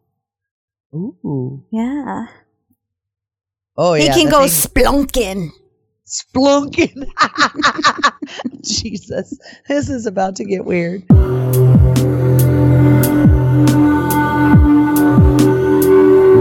[0.94, 1.64] Ooh.
[1.72, 2.28] Yeah.
[3.78, 4.14] Oh yeah.
[4.14, 5.50] he can go thing- splunking.
[6.06, 7.10] splunking.
[8.64, 11.04] Jesus, this is about to get weird.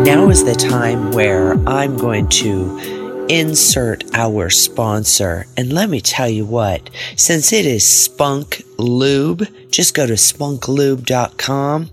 [0.05, 5.47] Now is the time where I'm going to insert our sponsor.
[5.57, 11.91] And let me tell you what, since it is Spunk Lube, just go to spunklube.com.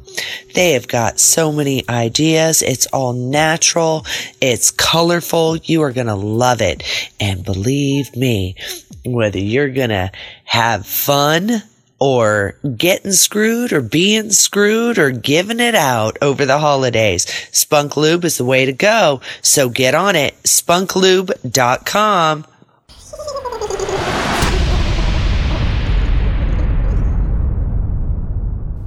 [0.56, 2.64] They have got so many ideas.
[2.64, 4.08] It's all natural.
[4.42, 5.58] It's colorful.
[5.58, 6.82] You are going to love it.
[7.20, 8.56] And believe me,
[9.06, 10.12] whether you're going to
[10.46, 11.62] have fun
[12.00, 17.26] or getting screwed or being screwed or giving it out over the holidays.
[17.52, 19.22] Spunk Lube is the way to go.
[19.42, 20.36] So get on it.
[20.44, 22.46] Spunklube.com.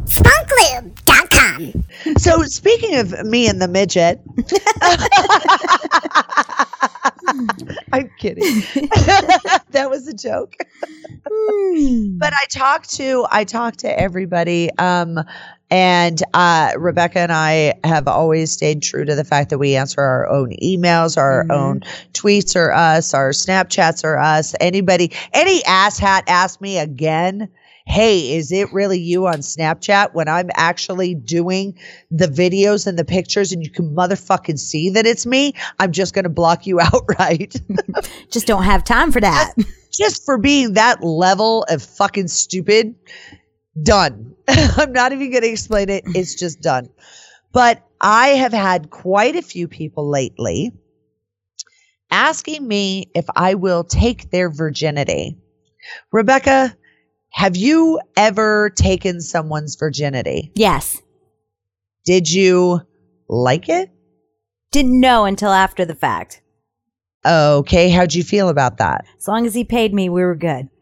[0.06, 1.84] Spunklube.com.
[2.18, 4.20] So speaking of me and the midget,
[7.92, 8.44] I'm kidding.
[9.70, 10.56] that was a joke.
[12.18, 14.70] but I talked to I talked to everybody.
[14.78, 15.18] Um,
[15.70, 20.02] and uh, Rebecca and I have always stayed true to the fact that we answer
[20.02, 21.80] our own emails, our own
[22.12, 24.54] tweets are us, our Snapchats are us.
[24.60, 27.48] Anybody, any asshat ask me again.
[27.86, 31.78] Hey, is it really you on Snapchat when I'm actually doing
[32.10, 35.54] the videos and the pictures and you can motherfucking see that it's me?
[35.78, 37.60] I'm just going to block you outright.
[38.30, 39.54] Just don't have time for that.
[39.92, 42.94] just for being that level of fucking stupid,
[43.82, 44.34] done.
[44.48, 46.04] I'm not even going to explain it.
[46.06, 46.88] It's just done.
[47.52, 50.72] But I have had quite a few people lately
[52.10, 55.38] asking me if I will take their virginity.
[56.12, 56.76] Rebecca,
[57.32, 60.52] have you ever taken someone's virginity?
[60.54, 61.00] Yes.
[62.04, 62.80] Did you
[63.28, 63.90] like it?
[64.70, 66.42] Didn't know until after the fact.
[67.24, 69.04] Okay, how'd you feel about that?
[69.16, 70.68] As long as he paid me, we were good.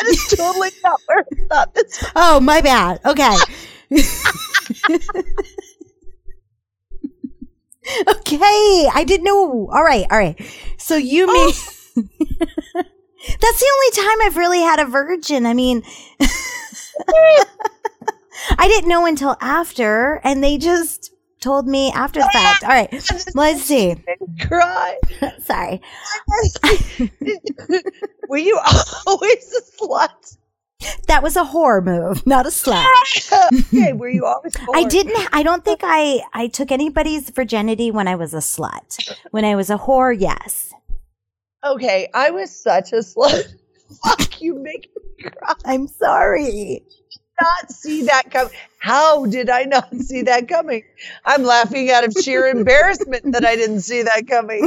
[0.00, 2.04] That is totally not where I thought this.
[2.14, 3.00] Oh, my bad.
[3.04, 3.36] Okay.
[8.08, 8.88] okay.
[8.92, 9.68] I didn't know.
[9.72, 10.06] All right.
[10.10, 10.40] All right.
[10.76, 11.32] So you oh.
[11.32, 11.52] mean
[13.40, 15.46] that's the only time I've really had a virgin.
[15.46, 15.82] I mean,
[18.58, 22.62] I didn't know until after, and they just told me after the oh, fact.
[22.64, 22.92] All right.
[23.34, 23.96] Let's see.
[24.40, 24.98] Cry.
[25.40, 25.80] Sorry.
[28.28, 28.58] Were you
[29.06, 30.36] always a slut?
[31.08, 32.86] That was a horror move, not a slut.
[33.72, 34.54] okay, were you always?
[34.74, 35.28] I didn't.
[35.32, 36.22] I don't think I.
[36.32, 39.16] I took anybody's virginity when I was a slut.
[39.30, 40.72] When I was a whore, yes.
[41.64, 43.54] Okay, I was such a slut.
[44.04, 45.54] Fuck, you make me cry.
[45.64, 46.84] I'm sorry.
[47.40, 48.52] Not see that coming.
[48.78, 50.84] How did I not see that coming?
[51.24, 54.62] I'm laughing out of sheer embarrassment that I didn't see that coming.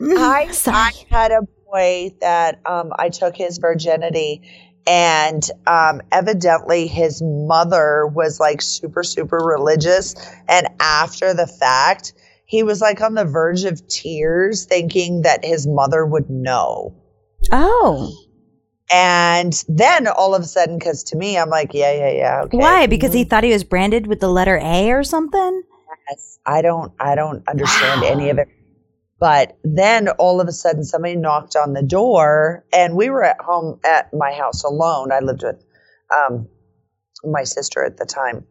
[0.00, 4.42] I, I had a boy that um, I took his virginity,
[4.86, 10.14] and um, evidently his mother was like super, super religious.
[10.48, 12.12] And after the fact,
[12.44, 16.94] he was like on the verge of tears, thinking that his mother would know.
[17.50, 18.12] Oh,
[18.92, 22.40] And then all of a sudden, because to me, I'm like, yeah, yeah, yeah.
[22.42, 22.58] Okay.
[22.58, 22.86] why?
[22.86, 25.62] Because he thought he was branded with the letter A or something.
[26.10, 28.08] Yes, I don't I don't understand Wow.
[28.08, 28.48] any of it.
[29.22, 33.40] But then all of a sudden somebody knocked on the door and we were at
[33.40, 35.12] home at my house alone.
[35.12, 35.62] I lived with
[36.12, 36.48] um,
[37.22, 38.44] my sister at the time.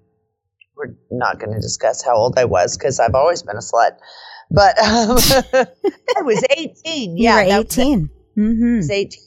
[0.78, 3.98] We're not going to discuss how old I was because I've always been a slut.
[4.50, 5.18] But um,
[6.18, 7.18] I was 18.
[7.18, 8.10] You Yeah, were that was 18.
[8.38, 8.76] Mm-hmm.
[8.78, 9.20] was 18.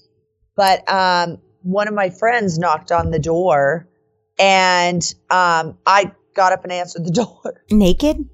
[0.56, 3.86] But um, one of my friends knocked on the door
[4.38, 7.60] and um, I got up and answered the door.
[7.70, 8.30] Naked?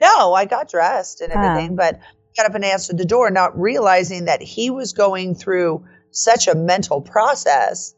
[0.00, 1.40] No, I got dressed and Oh.
[1.40, 1.98] everything, but
[2.38, 6.54] got up and answered the door, not realizing that he was going through such a
[6.54, 7.94] mental process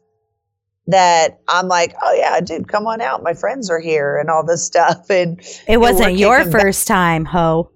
[0.87, 3.21] that I'm like, oh yeah, dude, come on out.
[3.23, 5.05] My friends are here and all this stuff.
[5.09, 6.61] And It wasn't your kicking back.
[6.61, 7.71] first time, ho.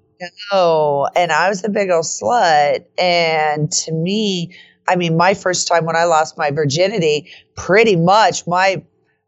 [0.52, 1.08] No.
[1.16, 2.86] and I was a big old slut.
[2.98, 4.56] And to me,
[4.88, 8.84] I mean, my first time when I lost my virginity, pretty much my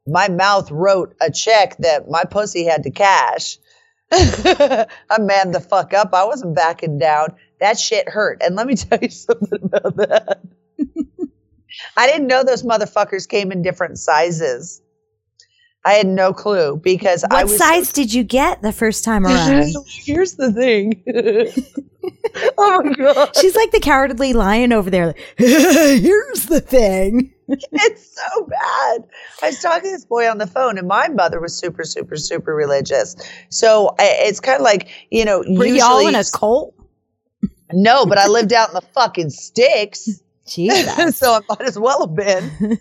[0.07, 3.57] my mouth wrote a check that my pussy had to cash.
[4.11, 4.87] I
[5.19, 6.13] manned the fuck up.
[6.13, 7.35] I wasn't backing down.
[7.59, 8.41] That shit hurt.
[8.41, 10.39] And let me tell you something about that.
[11.97, 14.81] I didn't know those motherfuckers came in different sizes.
[15.85, 19.73] I had no clue because I What size did you get the first time around?
[19.87, 21.03] Here's the thing.
[22.57, 23.35] oh my god.
[23.37, 25.07] She's like the cowardly lion over there.
[25.07, 27.33] Like, Here's the thing.
[27.71, 29.03] It's so bad.
[29.41, 32.17] I was talking to this boy on the phone, and my mother was super, super,
[32.17, 33.15] super religious.
[33.49, 36.73] So I, it's kind of like you know, Were usually y'all in a cult?
[37.71, 41.17] no, but I lived out in the fucking sticks, Jesus.
[41.17, 42.79] so I might as well have been.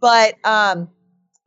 [0.00, 0.88] But um,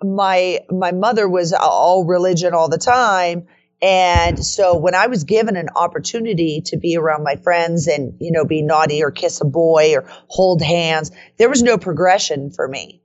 [0.02, 3.48] my my mother was all religion all the time.
[3.86, 8.32] And so when I was given an opportunity to be around my friends and, you
[8.32, 12.67] know, be naughty or kiss a boy or hold hands, there was no progression for
[12.67, 13.04] me.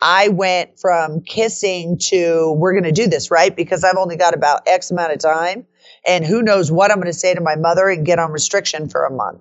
[0.00, 3.56] I went from kissing to we're going to do this, right?
[3.56, 5.66] Because I've only got about X amount of time
[6.06, 8.88] and who knows what I'm going to say to my mother and get on restriction
[8.88, 9.40] for a month.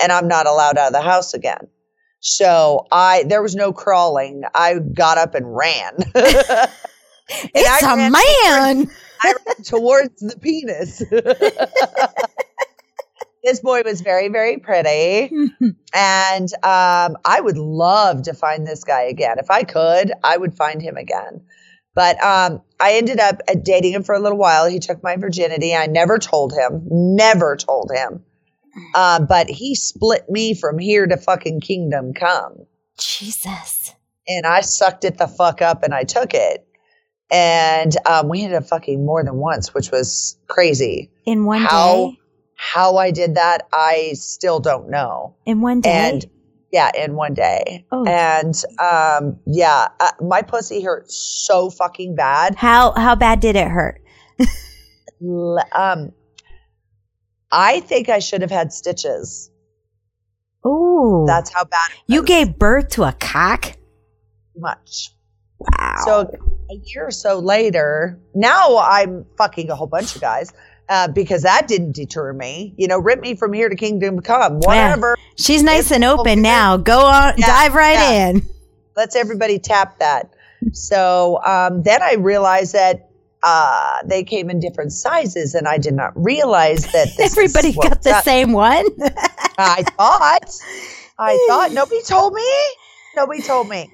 [0.00, 1.66] And I'm not allowed out of the house again.
[2.20, 4.44] So I there was no crawling.
[4.54, 5.96] I got up and ran.
[7.54, 8.90] it's I a man.
[9.20, 10.98] I ran towards the penis.
[13.44, 15.30] this boy was very, very pretty.
[15.94, 19.38] and um, I would love to find this guy again.
[19.38, 21.42] If I could, I would find him again.
[21.94, 24.68] But um, I ended up uh, dating him for a little while.
[24.68, 25.74] He took my virginity.
[25.74, 28.24] I never told him, never told him.
[28.94, 32.54] Uh, but he split me from here to fucking kingdom come
[32.98, 33.92] Jesus.
[34.28, 36.64] and I sucked it the fuck up and I took it.
[37.30, 41.10] And um, we ended up fucking more than once, which was crazy.
[41.26, 42.18] In one How day?
[42.56, 45.36] how I did that, I still don't know.
[45.46, 45.90] In one day?
[45.90, 46.26] And
[46.72, 47.86] yeah, in one day.
[47.90, 48.04] Oh.
[48.06, 52.54] And um, yeah, uh, my pussy hurt so fucking bad.
[52.56, 54.02] how how bad did it hurt?
[55.72, 56.12] Um,
[57.52, 59.50] I think I should have had stitches.
[60.66, 61.24] Ooh.
[61.26, 63.76] That's how bad it you gave birth to a cock?
[64.56, 65.10] much.
[65.58, 65.96] Wow.
[66.04, 66.30] So
[66.70, 70.52] a year or so later, now I'm fucking a whole bunch of guys.
[70.88, 72.74] uh, because that didn't deter me.
[72.76, 75.16] You know, rip me from here to kingdom come, whatever.
[75.36, 76.76] She's nice It's and open now.
[76.78, 78.28] Go on, Yeah, dive right yeah.
[78.30, 78.42] in.
[78.96, 80.30] Let's everybody tap that.
[80.72, 83.08] So um, then I realized that
[83.42, 88.02] uh, they came in different sizes, and I did not realize that this Everybody got
[88.02, 88.84] the that- same one.
[89.58, 90.50] I thought.
[91.18, 92.42] I thought nobody told me.
[93.16, 93.90] Nobody told me.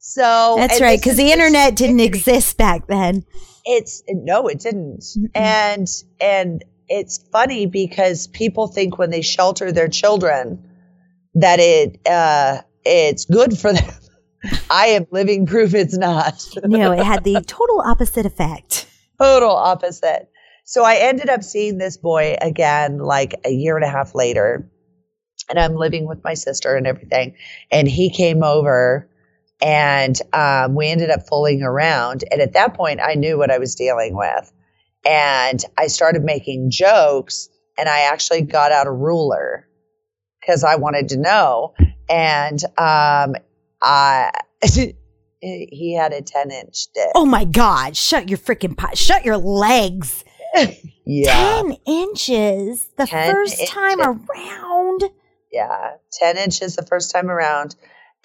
[0.00, 3.22] So That's right, because the internet didn't exist back then.
[3.66, 5.04] It's no, it didn't.
[5.34, 5.86] And
[6.18, 10.66] and it's funny because people think when they shelter their children
[11.34, 13.92] that it uh it's good for them.
[14.70, 16.42] I am living proof it's not.
[16.64, 18.86] No, it had the total opposite effect.
[19.20, 20.30] Total opposite.
[20.64, 24.66] So I ended up seeing this boy again like a year and a half later.
[25.50, 27.36] And I'm living with my sister and everything.
[27.70, 29.09] And he came over
[29.62, 32.24] and um, we ended up fooling around.
[32.30, 34.52] And at that point, I knew what I was dealing with.
[35.04, 37.48] And I started making jokes
[37.78, 39.66] and I actually got out a ruler
[40.40, 41.74] because I wanted to know.
[42.08, 43.36] And um,
[43.82, 44.30] I,
[45.40, 47.10] he had a 10 inch dick.
[47.14, 47.96] Oh my God!
[47.96, 48.98] Shut your freaking pot!
[48.98, 50.24] Shut your legs!
[51.06, 51.62] yeah.
[51.62, 55.04] Ten inches the 10 first time around.
[55.52, 57.74] Yeah, 10 inches the first time around.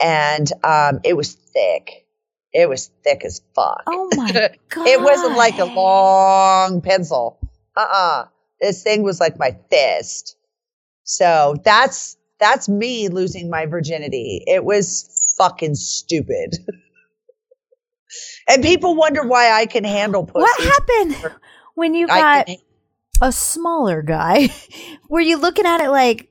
[0.01, 2.05] And um, it was thick.
[2.53, 3.83] It was thick as fuck.
[3.87, 4.31] Oh my
[4.69, 4.87] God!
[4.87, 7.37] it wasn't like a long pencil.
[7.75, 8.25] Uh uh
[8.61, 10.37] This thing was like my fist.
[11.03, 14.43] So that's that's me losing my virginity.
[14.47, 16.57] It was fucking stupid.
[18.47, 20.41] and people wonder why I can handle pussy.
[20.41, 21.35] What happened
[21.75, 22.49] when you got
[23.21, 24.49] a smaller guy?
[25.09, 26.29] Were you looking at it like,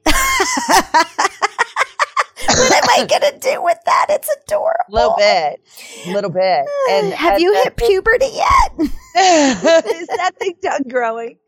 [2.58, 4.06] what am I gonna do with that?
[4.10, 4.84] It's adorable.
[4.88, 5.60] a little bit,
[6.06, 6.64] a little bit.
[6.90, 8.72] And have you hit puberty yet?
[9.16, 11.38] Is that thing done growing?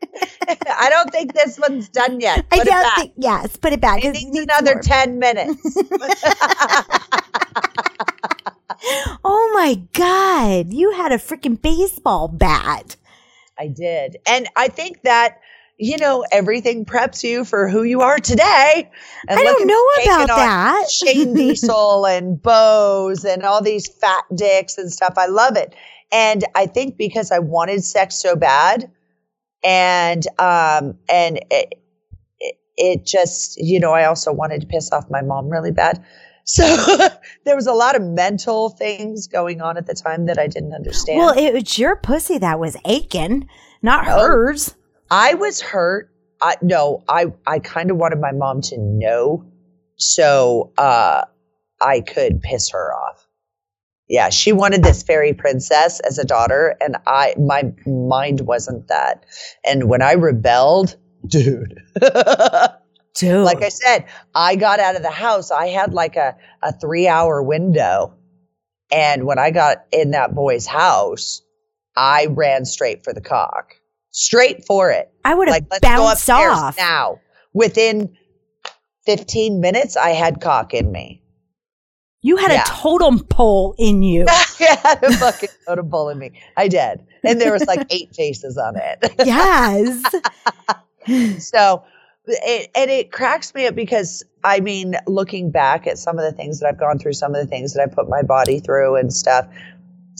[0.47, 2.45] I don't think this one's done yet.
[2.51, 3.13] I Put it don't think.
[3.17, 4.03] Yes, put it back.
[4.03, 4.81] It It needs needs another more.
[4.81, 5.77] 10 minutes.
[9.23, 10.71] Oh my god!
[10.71, 12.95] You had a freaking baseball bat.
[13.59, 14.17] I did.
[14.27, 15.39] And I think that,
[15.77, 18.89] you know, everything preps you for who you are today.
[19.27, 20.89] And I don't know about that.
[20.89, 25.13] Shane Diesel and Bose and all these fat dicks and stuff.
[25.17, 25.75] I love it.
[26.11, 28.91] And I think because I wanted sex so bad
[29.63, 31.73] and, um, and it,
[32.39, 36.03] it, it just, you know, I also wanted to piss off my mom really bad.
[36.45, 36.63] So
[37.45, 40.73] there was a lot of mental things going on at the time that I didn't
[40.73, 41.19] understand.
[41.19, 43.47] Well, it was your pussy that was aching,
[43.81, 44.21] not Oh.
[44.21, 44.73] hers.
[45.09, 46.09] I was hurt.
[46.41, 49.45] I no, I I kind of wanted my mom to know
[49.97, 51.23] so uh
[51.81, 53.27] I could piss her off.
[54.09, 59.25] Yeah, she wanted this fairy princess as a daughter and I my mind wasn't that.
[59.65, 60.95] And when I rebelled,
[61.25, 61.79] dude.
[63.15, 63.45] Dude.
[63.45, 64.05] like I said,
[64.35, 65.51] I got out of the house.
[65.51, 68.13] I had like a a 3-hour window.
[68.91, 71.41] And when I got in that boy's house,
[71.95, 73.76] I ran straight for the cock.
[74.19, 76.77] Straight for it I would have like let's go bounced upstairs off.
[76.77, 77.19] now.
[77.53, 78.15] Within
[79.05, 81.21] 15 minutes, I had cock in me.
[82.21, 82.63] You had Yeah.
[82.63, 84.25] a totem pole in you.
[84.29, 84.45] I
[84.83, 86.31] had a fucking totem pole in me.
[86.57, 89.13] I did, and there was like eight faces on it.
[89.23, 90.03] yes.
[91.49, 91.83] so,
[92.25, 96.31] it, and it cracks me up because I mean, looking back at some of the
[96.35, 98.95] things that I've gone through, some of the things that I put my body through
[98.95, 99.47] and stuff,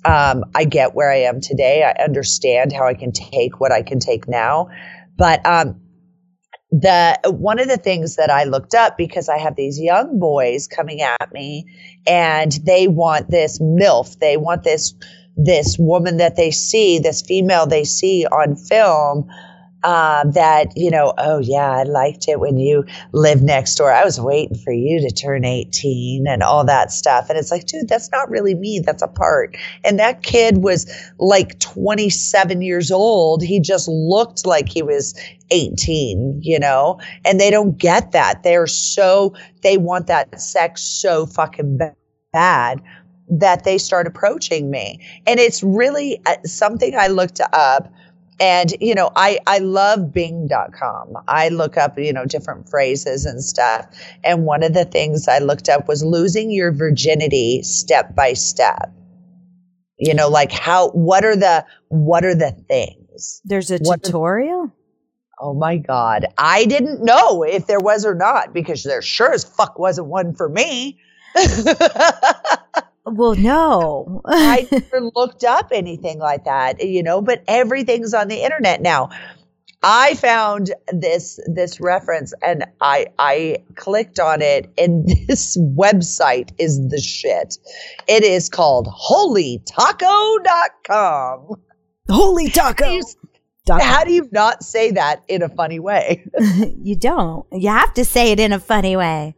[0.06, 1.84] um, I get where I am today.
[1.84, 4.70] I understand how I can take what I can take now,
[5.18, 5.82] but um,
[6.72, 10.68] the one of the things that I looked up because I have these young boys
[10.68, 11.66] coming at me,
[12.06, 14.94] and they want this milf, they want this
[15.36, 19.30] this woman that they see, this female they see on film
[19.88, 22.84] um, that, you know, oh, yeah, I liked it when you
[23.14, 23.90] lived next door.
[23.90, 27.30] I was waiting for you to turn 18 and all that stuff.
[27.30, 28.82] And it's like, dude, that's not really me.
[28.86, 29.56] That's a part.
[29.86, 33.42] And that kid was like 27 years old.
[33.42, 35.18] He just looked like he was
[35.52, 38.44] 18, you know, and they don't get that.
[38.44, 41.80] They're so, they want that sex so fucking
[42.34, 42.82] bad
[43.30, 45.00] that they start approaching me.
[45.26, 47.90] And it's really uh, something I looked up
[48.40, 53.44] and you know i i love bing.com i look up you know different phrases and
[53.44, 53.86] stuff.
[54.24, 58.92] And one of the things i looked up was losing your virginity step by step.
[59.98, 63.42] You know like how what are the what are the things?
[63.46, 64.72] There's a What- tutorial.
[65.42, 66.28] oh my god.
[66.38, 70.36] I didn't know if there was or not because there sure as fuck wasn't one
[70.36, 71.00] for me
[73.08, 74.22] Well, no.
[74.26, 79.10] I never looked up anything like that, you know, but everything's on the internet now.
[79.84, 86.80] I found this this reference and I I clicked on it and this website is
[86.90, 87.58] the shit.
[88.08, 91.62] It is called holytaco.com.
[92.10, 93.00] Holy taco.
[93.70, 96.24] How do you not say that in a funny way?
[96.82, 97.46] you don't.
[97.52, 99.36] You have to say it in a funny way.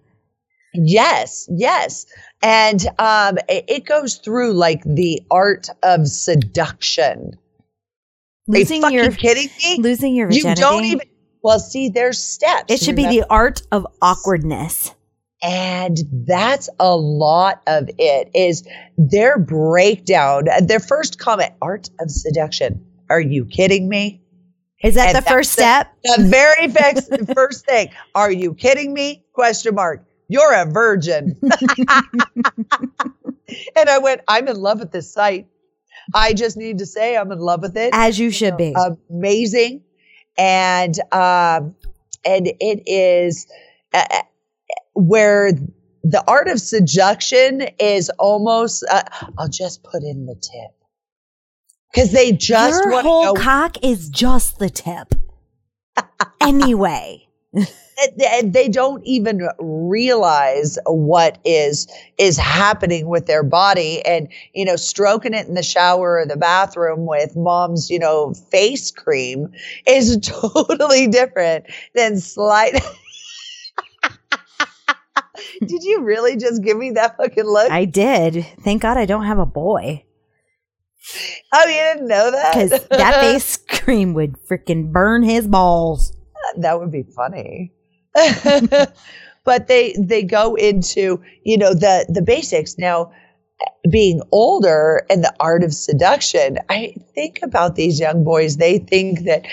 [0.73, 2.05] Yes, yes.
[2.41, 7.37] And um, it, goes through like the art of seduction.
[8.47, 9.77] Losing Are you your kidding me?
[9.81, 11.07] losing your you don't even.
[11.43, 12.65] Well, see, there's steps.
[12.73, 14.93] it should be the art of awkwardness.
[15.41, 18.29] and that's a lot of it.
[18.33, 18.67] Is
[18.97, 20.45] their breakdown?
[20.61, 22.85] Their first comment: art of seduction.
[23.09, 24.21] Are you kidding me?
[24.81, 25.93] Is that And the first step?
[26.03, 27.89] The very first, first thing.
[28.15, 29.25] Are you kidding me?
[29.33, 30.05] Question mark.
[30.29, 31.35] You're a virgin.
[33.75, 35.47] and I went, I'm in love with this site.
[36.13, 37.89] I just need to say I'm in love with it.
[37.93, 38.75] As you should be.
[39.09, 39.83] Amazing.
[40.37, 41.75] And um
[42.25, 43.47] and it is
[43.93, 44.21] uh, uh,
[44.93, 45.51] where
[46.03, 49.03] the art of seduction is almost uh,
[49.37, 50.71] I'll just put in the tip.
[51.95, 55.15] Cuz they just Your whole know cock is just the tip.
[56.39, 57.28] anyway.
[57.53, 61.87] They, don't even realize what is
[62.17, 66.37] is happening with their body and you know stroking it in the shower or the
[66.37, 69.51] bathroom with mom's you know face cream
[69.87, 72.73] is totally different than slide
[75.65, 78.45] did you really just give me that fucking look I did.
[78.61, 80.03] Thank God I don't have a boy.
[81.53, 86.08] oh you didn't know that Because that face cream would freaking burn his balls.
[86.57, 87.73] That would be funny.
[89.45, 92.77] but they they go into you know the the basics.
[92.77, 93.11] Now
[93.89, 98.57] being older and the art of seduction i think about these young boys.
[98.57, 99.45] They think that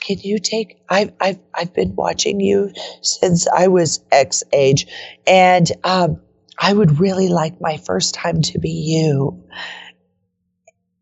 [0.00, 2.72] can you take i've i've, I've been watching you
[3.02, 4.86] since i was x age
[5.26, 6.20] and um
[6.58, 9.42] i would really like my first time to be you.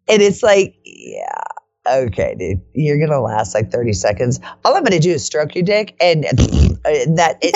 [0.09, 1.43] And it's like yeah
[1.89, 4.41] okay, dude, you're gonna last like 30 seconds.
[4.65, 6.39] All I'm gonna do is stroke your dick, and, and
[7.19, 7.55] that it,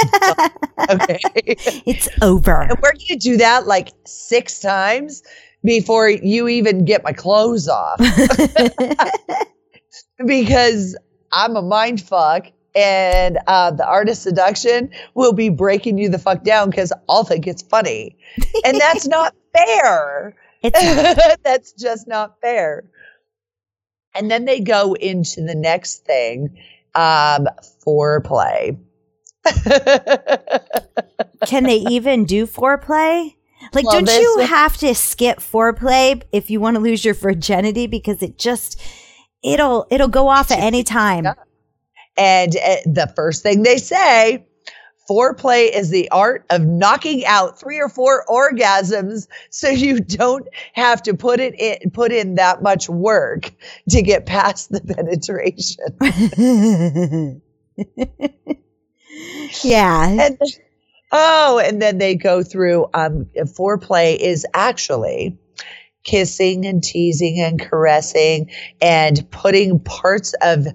[0.91, 1.57] okay.
[1.87, 2.63] It's over.
[2.63, 5.23] and we're gonna do that like six times
[5.65, 7.99] before you even get my clothes off
[10.27, 10.97] because
[11.33, 12.47] I'm a mind fuck.
[12.75, 17.47] And uh, the artist seduction will be breaking you the fuck down because I'll think
[17.47, 18.19] it's funny.
[18.67, 20.37] And that's not fair.
[20.63, 22.85] It's That's just not fair.
[24.17, 26.57] And then they go into the next thing,
[26.95, 27.47] um,
[27.87, 28.79] foreplay.
[31.47, 33.35] Can they even do foreplay?
[33.73, 37.87] Like, Well, don't you have to skip foreplay if you want to lose your virginity
[37.87, 38.81] because it just
[39.43, 41.27] it'll it'll go off at any time.
[42.17, 44.47] and uh, the first thing they say,
[45.09, 51.03] foreplay is the art of knocking out three or four orgasms so you don't have
[51.03, 53.53] to put it in put in that much work
[53.89, 55.77] to get past the penetration.
[59.63, 60.39] yeah, and
[61.13, 65.37] oh, and then they go through um foreplay is actually
[66.05, 68.51] kissing and teasing and caressing
[68.81, 70.67] and putting parts of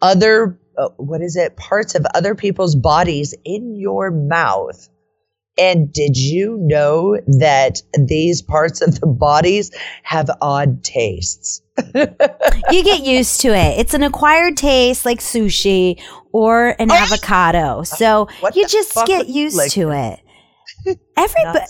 [0.00, 4.88] other uh, what is it parts of other people's bodies in your mouth
[5.58, 9.70] and did you know that these parts of the bodies
[10.02, 11.62] have odd tastes
[11.94, 13.78] you get used to it.
[13.78, 16.00] It's an acquired taste like sushi
[16.32, 17.82] or an avocado.
[17.82, 20.20] So What you just get used like to it.
[21.16, 21.66] Everybody,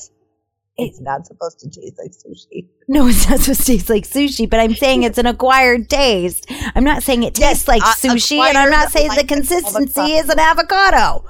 [0.79, 4.49] it's not supposed to taste like sushi no, it's not supposed to taste like sushi,
[4.49, 6.51] but I'm saying it's an acquired taste.
[6.74, 9.29] I'm not saying it Yes, tastes like uh, sushi, and I'm not saying the like
[9.29, 11.22] consistency is an avocado.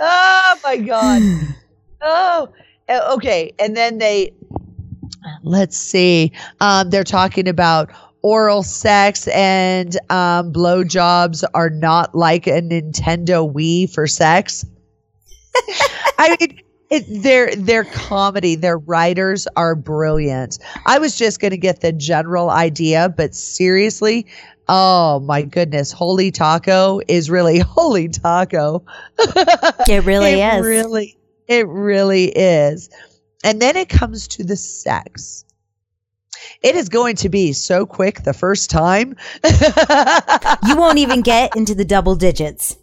[0.00, 1.22] oh my god
[2.02, 2.48] oh
[2.88, 4.32] uh, okay and then they
[5.42, 7.90] let's see um, they're talking about
[8.24, 14.64] oral sex and um, blowjobs are not like a nintendo wii for sex
[16.18, 16.60] i mean
[16.90, 21.92] it, their their comedy their writers are brilliant i was just going to get the
[21.92, 24.26] general idea but seriously
[24.68, 28.82] oh my goodness holy taco is really holy taco
[29.88, 30.64] It really it is.
[30.66, 31.16] Really,
[31.46, 32.90] it really is.
[33.42, 35.43] And then it comes to the sex.
[36.62, 39.16] It is going to be so quick the first time.
[40.66, 42.76] You won't even get into the double digits.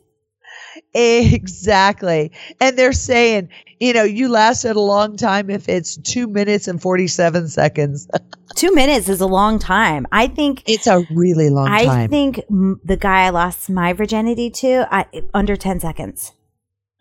[0.93, 2.31] Exactly.
[2.59, 3.49] And they're saying,
[3.79, 8.07] you know, you lasted a long time if it's two minutes and 47 seconds.
[8.55, 10.05] Two minutes is a long time.
[10.11, 10.63] I think.
[10.65, 11.99] It's a really long I time.
[12.01, 12.41] I think
[12.83, 16.33] the guy I lost my virginity to, I, under ten seconds.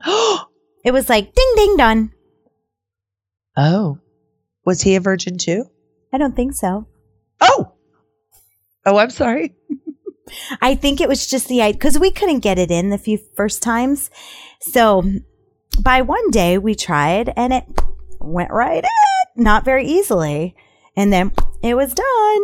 [0.83, 2.13] It was like ding ding done.
[3.57, 3.99] oh.
[4.65, 5.65] Was he a virgin too?
[6.13, 6.87] I don't think so.
[7.41, 7.73] Oh.
[8.87, 9.55] Oh, I'm sorry.
[10.61, 13.63] I think it was just the because we couldn't get it in the few first
[13.63, 14.11] times.
[14.61, 15.03] So
[15.83, 17.65] by one day we tried and it
[18.21, 20.55] went right in, not very easily.
[20.97, 21.33] And then
[21.63, 22.43] it was done.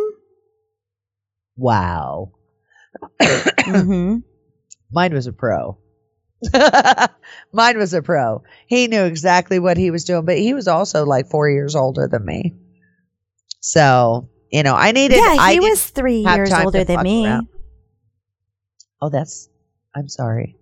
[1.55, 2.31] Wow.
[3.21, 4.17] hmm
[4.91, 5.77] Mine was a pro.
[7.53, 8.43] Mine was a pro.
[8.67, 12.07] He knew exactly what he was doing, but he was also like four years older
[12.07, 12.55] than me.
[13.67, 15.17] So, you know, I needed.
[15.17, 17.27] Yeah, he I was three years older than me.
[17.27, 17.47] around.
[19.01, 19.49] Oh, that's.
[19.93, 20.55] I'm sorry.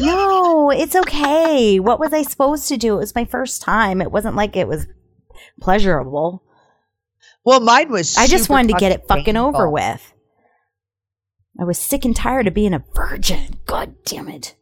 [0.00, 1.80] No, it's okay.
[1.80, 2.94] What was I supposed to do?
[2.94, 4.00] It was my first time.
[4.00, 4.86] It wasn't like it was
[5.60, 6.44] pleasurable.
[7.44, 8.16] Well, mine was.
[8.16, 10.14] I just wanted to get it fucking over with.
[11.60, 13.58] I was sick and tired of being a virgin.
[13.66, 14.54] God damn it.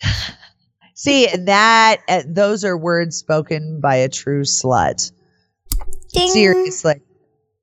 [0.94, 5.10] See, that uh, those are words spoken by a true slut.
[6.12, 6.28] Ding.
[6.28, 7.00] Seriously.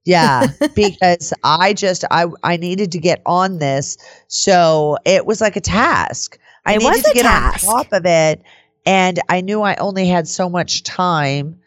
[0.05, 3.97] Yeah, because I just I I needed to get on this,
[4.27, 6.37] so it was like a task.
[6.65, 7.67] I It needed was to get task.
[7.67, 8.41] on top of it,
[8.85, 11.59] and I knew I only had so much time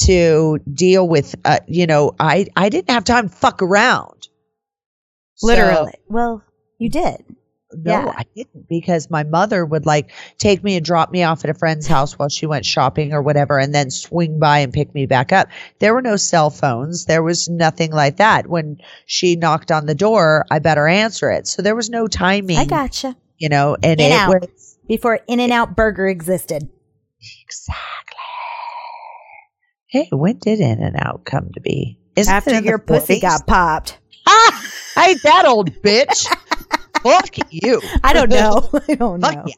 [0.00, 1.34] to deal with.
[1.44, 4.28] Uh, you know, I I didn't have time to fuck around.
[5.36, 5.92] So- Literally.
[6.08, 6.42] well,
[6.78, 7.24] you did.
[7.82, 8.12] No, Yeah.
[8.16, 11.54] I didn't because my mother would like take me and drop me off at a
[11.54, 15.06] friend's house while she went shopping or whatever and then swing by and pick me
[15.06, 15.48] back up.
[15.78, 17.04] There were no cell phones.
[17.06, 18.46] There was nothing like that.
[18.46, 21.46] When she knocked on the door, I better answer it.
[21.46, 23.16] So there was no timing, I gotcha.
[23.38, 24.28] you know, and In it out.
[24.40, 26.68] was Before In and Out Burger existed.
[27.42, 27.70] exactly.
[29.86, 31.98] Hey, when did In and Out come to be?
[32.16, 33.22] Isn't After your pussy 40s?
[33.22, 33.98] got popped.
[34.26, 36.26] Ah, I ain't that old bitch.
[37.04, 37.80] Fuck you.
[38.02, 38.68] I don't know.
[38.88, 39.28] I don't know.
[39.28, 39.54] Fuck yeah.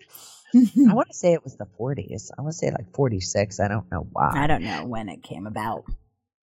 [0.54, 2.30] I want to say it was the 40s.
[2.36, 3.60] I want to say like 46.
[3.60, 4.32] I don't know why.
[4.34, 5.84] I don't know when it came about.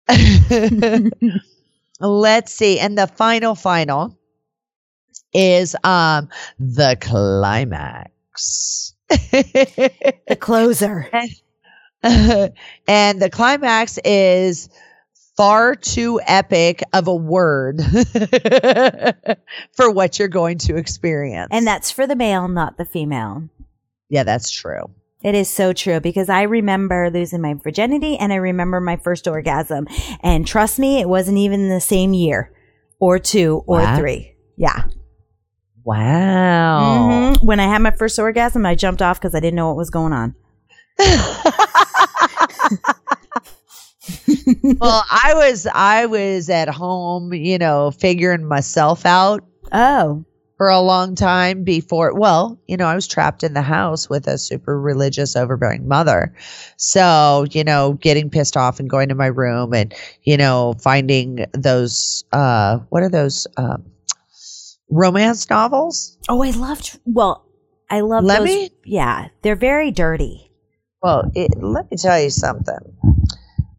[2.01, 2.79] Let's see.
[2.79, 4.19] And the final, final
[5.35, 6.29] is um
[6.59, 8.95] the climax.
[9.09, 11.11] The closer.
[12.03, 14.69] and the climax is
[15.39, 17.81] far too epic of a word
[19.73, 21.49] for what you're going to experience.
[21.53, 23.49] And that's for the male, not the female.
[24.11, 24.91] yeah, that's true.
[25.23, 29.27] It is so true because I remember losing my virginity and I remember my first
[29.29, 29.87] orgasm.
[30.23, 32.53] And trust me, it wasn't even the same year
[33.01, 33.97] or two or Wow.
[33.97, 34.35] three.
[34.57, 34.85] Yeah.
[35.85, 37.35] Wow.
[37.37, 37.45] Mhm.
[37.45, 39.91] When I had my first orgasm, I jumped off because I didn't know what was
[39.91, 40.35] going on.
[44.81, 50.25] well, I was I was at home, you know, figuring myself out Oh,
[50.57, 54.27] for a long time before well, you know, I was trapped in the house with
[54.27, 56.35] a super religious overbearing mother.
[56.77, 61.47] So, you know, getting pissed off and going to my room and, you know, finding
[61.53, 63.85] those uh what are those um
[64.91, 66.17] romance novels?
[66.29, 66.99] oh, I loved.
[67.05, 67.45] Well,
[67.91, 68.69] I love Lemmy?
[68.69, 68.71] those.
[68.85, 70.51] Yeah, they're very dirty.
[71.03, 72.97] Well, it, let me tell you something.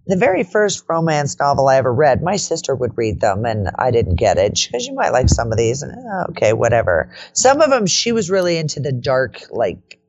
[0.09, 3.91] The very first romance novel I ever read, my sister would read them, and I
[3.91, 7.13] didn't get it because you might like some of these, and uh, okay, whatever.
[7.33, 9.99] Some of them, she was really into the dark, like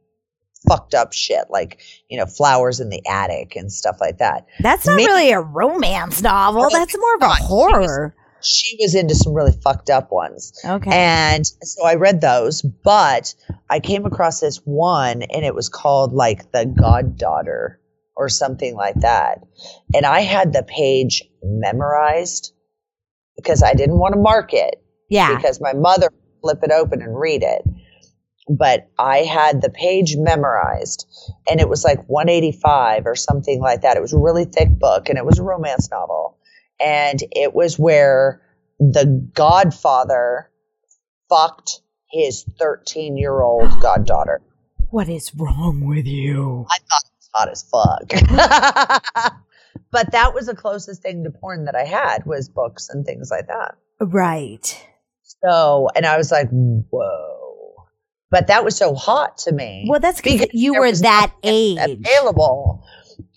[0.66, 4.46] fucked up shit, like you know, flowers in the attic and stuff like that.
[4.61, 6.68] That's not Me- really a romance novel.
[6.70, 8.14] That's more of a God, she was- horror.
[8.42, 10.59] She was into some really fucked up ones.
[10.64, 10.90] Okay.
[10.90, 13.34] And so I read those, but
[13.68, 17.78] I came across this one and it was called like The Goddaughter
[18.16, 19.40] or something like that.
[19.94, 22.52] And I had the page memorized
[23.36, 25.34] because I didn't want to mark it yeah.
[25.36, 27.62] because my mother would flip it open and read it.
[28.48, 31.06] But I had the page memorized
[31.48, 33.96] and it was like 185 or something like that.
[33.96, 36.38] It was a really thick book and it was a romance novel.
[36.80, 38.42] And it was where
[38.78, 40.50] the godfather
[41.28, 41.80] fucked
[42.11, 44.40] his 13 year old goddaughter.
[44.90, 46.66] What is wrong with you?
[46.68, 48.09] I thought hot as fuck.
[49.91, 53.31] but that was the closest thing to porn that I had was books and things
[53.31, 53.76] like that.
[54.01, 54.87] Right.
[55.43, 57.87] So, and I was like, whoa.
[58.31, 59.87] But that was so hot to me.
[59.89, 61.78] Well, that's because you were that age.
[61.78, 62.87] available.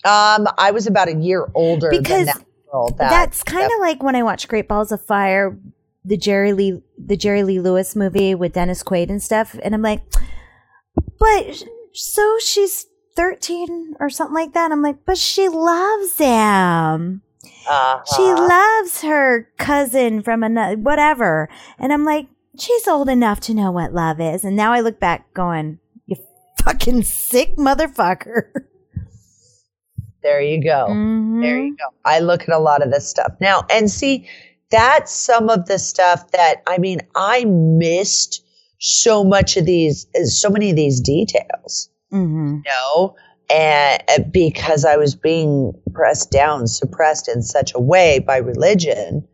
[0.04, 2.88] Um, I was about a year older Because than that girl.
[2.90, 5.58] That, That's kind of like when I watch Great Balls of Fire,
[6.04, 9.82] the Jerry Lee, the Jerry Lee Lewis movie with Dennis Quaid and stuff, and I'm
[9.82, 10.02] like,
[11.18, 12.86] but so she's
[13.16, 14.72] 13 or something like that.
[14.72, 17.22] I'm like, but she loves him.
[17.66, 18.02] Uh-huh.
[18.14, 21.48] She loves her cousin from another, whatever.
[21.78, 22.26] And I'm like,
[22.58, 24.44] she's old enough to know what love is.
[24.44, 26.16] And now I look back going, you
[26.62, 28.50] fucking sick motherfucker.
[30.22, 30.86] There you go.
[30.88, 31.42] Mhm.
[31.42, 31.84] There you go.
[32.06, 34.26] I look at a lot of this stuff now and see
[34.70, 38.42] that's some of the stuff that I mean, I missed
[38.80, 42.62] so much of these, so many of these details, Mhm.
[42.64, 43.16] you know,
[43.50, 49.26] and uh, because I was being pressed down, suppressed in such a way by religion.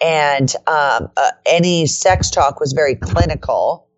[0.00, 3.88] And um, uh, any sex talk was very clinical.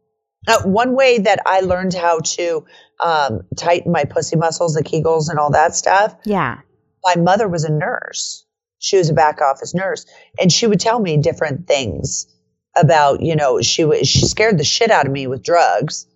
[0.49, 2.65] Uh, one way that I learned how to
[3.05, 6.61] um, tighten my pussy muscles, the Kegels, and all that stuff Yeah.
[7.05, 8.47] my mother was a nurse.
[8.79, 10.07] She was a back office nurse,
[10.41, 12.27] and she would tell me different things
[12.75, 16.07] about, you know, she was she scared the shit out of me with drugs.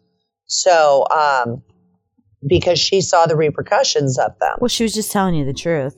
[0.46, 1.62] So, um,
[2.46, 5.96] because she saw the repercussions of them, Well, she was just telling you the truth.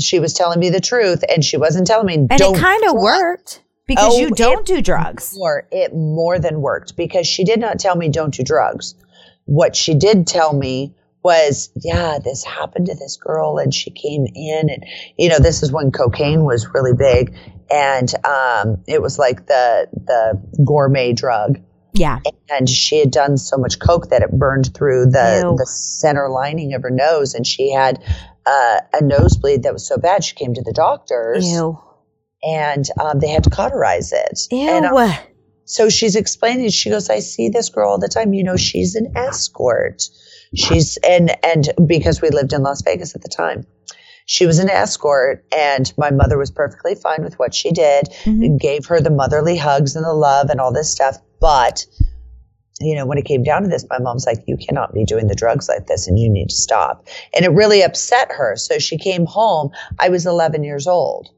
[0.00, 2.14] she was telling me the truth, and she wasn't telling me.
[2.14, 5.32] And don't it kind of worked because Oh, you don't do drugs.
[5.36, 8.94] More, it more than worked because she did not tell me don't do drugs.
[9.44, 14.26] What she did tell me was, yeah, this happened to this girl and she came
[14.32, 14.84] in and,
[15.16, 17.34] you know, this is when cocaine was really big
[17.70, 21.58] and, um, it was like the, the gourmet drug
[21.98, 22.20] Yeah.
[22.50, 25.56] and she had done so much coke that it burned through the, Ew.
[25.56, 28.02] the center lining of her nose and she had,
[28.46, 31.78] uh, a nosebleed that was so bad she came to the doctors Ew.
[32.42, 34.40] and, um, they had to cauterize it.
[34.50, 34.68] Ew.
[34.68, 35.12] And, um,
[35.64, 38.32] so she's explaining, she goes, I see this girl all the time.
[38.34, 40.02] You know, she's an escort.
[40.54, 43.66] She's, and, and because we lived in Las Vegas at the time,
[44.26, 48.58] she was an escort and my mother was perfectly fine with what she did, Mhm.
[48.60, 51.18] gave her the motherly hugs and the love and all this stuff.
[51.40, 51.84] But,
[52.80, 55.26] you know, when it came down to this, my mom's like, you cannot be doing
[55.26, 57.06] the drugs like this and you need to stop.
[57.34, 58.56] And it really upset her.
[58.56, 59.70] So she came home.
[59.98, 61.28] I was 11 years old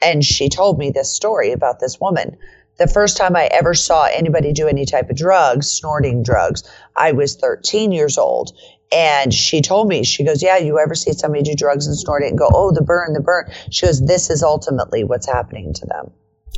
[0.00, 2.36] and she told me this story about this woman
[2.78, 6.62] the first time I ever saw anybody do any type of drugs, snorting drugs,
[6.96, 8.52] I was 13 years old.
[8.90, 12.22] And she told me, she goes, Yeah, you ever see somebody do drugs and snort
[12.22, 13.50] it and go, Oh, the burn, the burn?
[13.70, 16.10] She goes, This is ultimately what's happening to them.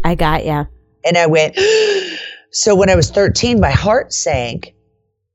[0.04, 0.66] I got ya.
[1.04, 1.56] And I went,
[2.52, 4.74] So when I was 13, my heart sank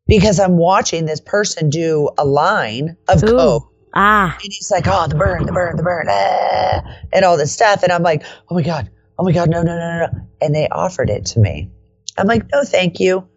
[0.08, 3.28] because I'm watching this person do a line of Ooh.
[3.28, 3.72] coke.
[3.94, 4.34] Ah.
[4.34, 6.82] And he's like, oh, the burn, the burn, the burn, ah,
[7.14, 7.82] and all this stuff.
[7.82, 10.08] And I'm like, oh my God, oh my God, no, no, no, no.
[10.42, 11.72] And they offered it to me.
[12.18, 13.28] I'm like, no, thank you.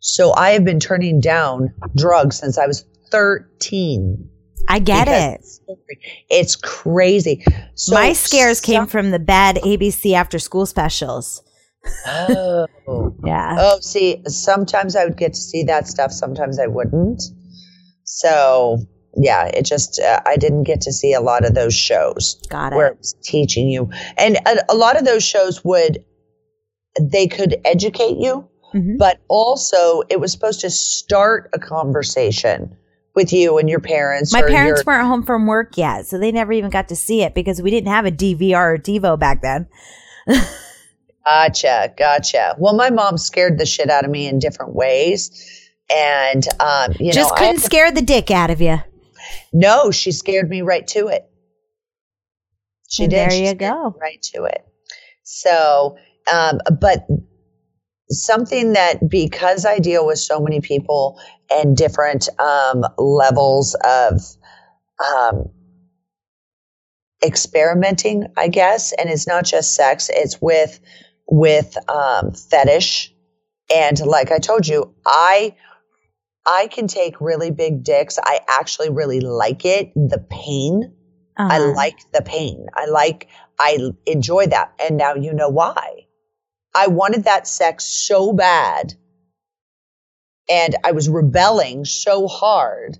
[0.00, 4.28] So I have been turning down drugs since I was 13.
[4.68, 5.40] I get it.
[6.30, 7.44] It's crazy.
[7.74, 11.42] So My scares came from the bad ABC after school specials.
[12.06, 12.66] Oh.
[13.24, 13.56] Yeah.
[13.58, 17.20] Oh, see, sometimes I would get to see that stuff, sometimes I wouldn't.
[18.04, 18.78] So,
[19.16, 22.72] yeah, it just, uh, I didn't get to see a lot of those shows Got
[22.72, 22.76] it.
[22.76, 22.98] where it.
[22.98, 23.90] was teaching you.
[24.16, 26.02] And a, a lot of those shows would,
[26.98, 28.96] they could educate you, Mhm.
[28.98, 32.74] but also it was supposed to start a conversation
[33.14, 34.32] with you and your parents.
[34.32, 37.22] My parents your, weren't home from work yet, so they never even got to see
[37.22, 39.66] it because we didn't have a DVR or TiVo back then.
[41.28, 42.54] Gotcha, gotcha.
[42.58, 45.30] Well, my mom scared the shit out of me in different ways.
[45.94, 48.78] And, um, you Just know, couldn't to- scare the dick out of you.
[49.52, 51.28] No, she scared me right to it.
[52.88, 53.16] She And did.
[53.18, 53.94] there She you go.
[54.00, 54.64] Right to it.
[55.22, 55.96] So,
[56.32, 57.06] um, but
[58.10, 61.20] something that because I deal with so many people
[61.50, 64.22] and different um, levels of
[65.14, 65.50] um,
[67.22, 70.80] experimenting, I guess, and it's not just sex; it's with
[71.28, 73.14] with um, fetish.
[73.74, 75.54] And like I told you, I
[76.46, 78.18] I can take really big dicks.
[78.22, 79.92] I actually really like it.
[79.94, 80.94] The pain.
[81.36, 81.72] I Uh-huh.
[81.74, 82.66] like the pain.
[82.74, 83.28] I like,
[83.60, 84.72] I enjoy that.
[84.82, 86.06] And now you know why.
[86.74, 88.94] I wanted that sex so bad.
[90.50, 92.98] And I was rebelling so hard.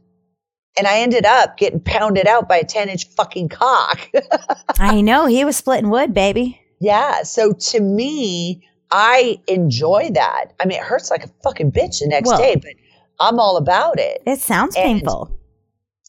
[0.76, 4.08] And I ended up getting pounded out by a 10 inch fucking cock.
[4.78, 6.60] I know he was splitting wood, baby.
[6.80, 7.22] Yeah.
[7.22, 10.52] So to me, I enjoy that.
[10.60, 12.72] I mean, it hurts like a fucking bitch the next Well- day, but
[13.20, 14.22] I'm all about it.
[14.26, 15.30] It sounds And- painful.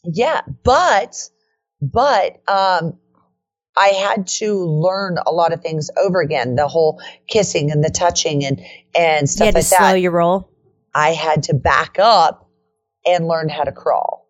[0.04, 1.28] Yeah, but
[1.82, 2.98] but um
[3.76, 6.56] I had to learn a lot of things over again.
[6.56, 8.60] The whole kissing and the touching and
[8.94, 10.00] and You stuff like slow that.
[10.00, 10.48] your roll.
[10.94, 12.48] I had to back up
[13.06, 14.26] and learn how to crawl.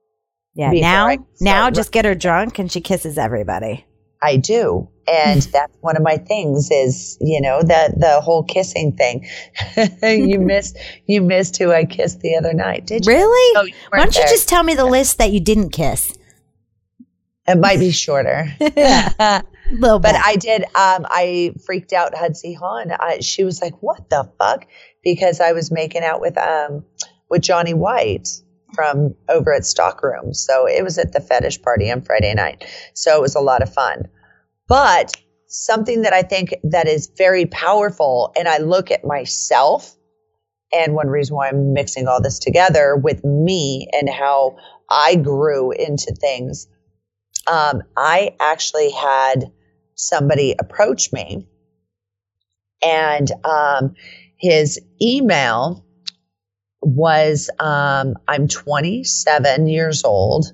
[0.54, 0.72] Yeah.
[0.72, 3.86] Now, now just get her drunk and she kisses everybody.
[4.22, 4.88] I do.
[5.08, 9.26] And that's one of my things is, you know, the the whole kissing thing.
[10.02, 13.12] you missed you missed who I kissed the other night, did you?
[13.12, 13.56] Really?
[13.58, 14.28] Oh, you Why don't you there.
[14.30, 16.16] just tell me the list that you didn't kiss?
[17.48, 18.46] It might be shorter.
[18.60, 19.42] A
[19.72, 20.20] little But bit.
[20.24, 20.62] I did.
[20.64, 22.92] Um, I freaked out Hudsie Hahn.
[22.92, 24.66] I, she was like, "What the fuck?"
[25.02, 26.84] Because I was making out with um
[27.28, 28.28] with Johnny White
[28.80, 30.32] from over at Stockroom.
[30.32, 32.64] So it was at the fetish party on Friday night.
[32.94, 34.08] So it was a lot of fun.
[34.68, 35.12] But
[35.48, 39.94] something that I think that is very powerful, and I look at myself,
[40.72, 44.56] and one reason why I'm mixing all this together with me and how
[44.88, 46.66] I grew into things.
[47.46, 49.52] Um, I actually had
[49.94, 51.48] somebody approach me
[52.82, 53.94] and um,
[54.38, 55.84] his email
[56.96, 60.52] was um, i'm 27 years old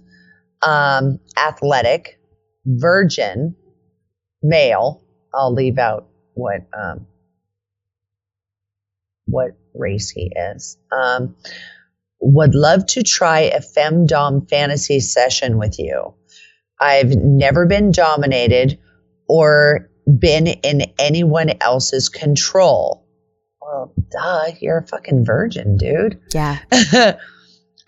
[0.62, 2.18] um, athletic
[2.64, 3.54] virgin
[4.42, 5.02] male.
[5.34, 7.06] I'll leave out what um,
[9.26, 10.78] what race he is.
[10.92, 11.36] Um,
[12.20, 16.14] would love to try a femdom fantasy session with you.
[16.80, 18.78] I've never been dominated
[19.28, 23.05] or been in anyone else's control.
[23.66, 26.20] Well, duh, you're a fucking virgin, dude.
[26.32, 26.58] yeah.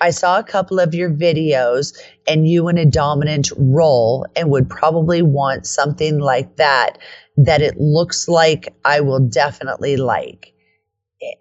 [0.01, 4.68] I saw a couple of your videos and you in a dominant role and would
[4.68, 6.99] probably want something like that
[7.37, 10.53] that it looks like I will definitely like.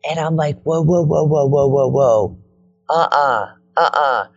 [0.09, 2.39] And I'm like, whoa, whoa, whoa, whoa, whoa, whoa, whoa.
[2.89, 3.45] Uh uh-uh,
[3.77, 4.27] uh, uh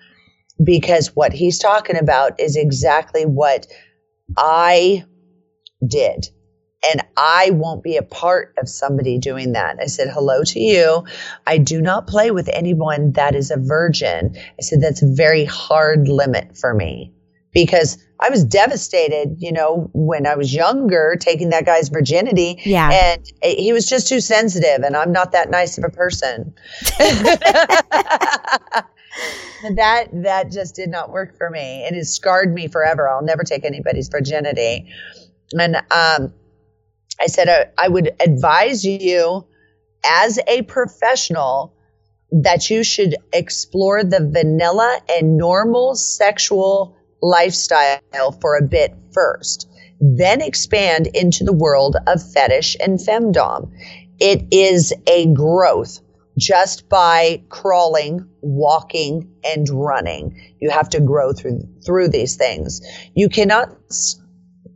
[0.63, 3.67] Because what he's talking about is exactly what
[4.37, 5.05] I
[5.87, 6.29] did.
[6.89, 9.77] And I won't be a part of somebody doing that.
[9.81, 11.05] I said, hello to you.
[11.47, 14.35] I do not play with anyone that is a virgin.
[14.37, 17.13] I said, that's a very hard limit for me
[17.53, 22.61] because I was devastated, you know, when I was younger, taking that guy's virginity.
[22.65, 22.91] Yeah.
[22.91, 26.55] And he was just too sensitive, and I'm not that nice of a person.
[29.75, 31.85] that that just did not work for me.
[31.85, 33.09] It has scarred me forever.
[33.09, 34.93] I'll never take anybody's virginity.
[35.53, 36.33] And um,
[37.21, 39.47] I said uh, I would advise you,
[40.05, 41.75] as a professional,
[42.33, 49.69] that you should explore the vanilla and normal sexual lifestyle for a bit first,
[50.01, 53.71] then expand into the world of fetish and femdom.
[54.19, 56.01] It is a growth
[56.39, 60.41] just by crawling, walking, and running.
[60.61, 62.81] You have to grow through through these things.
[63.15, 63.77] You cannot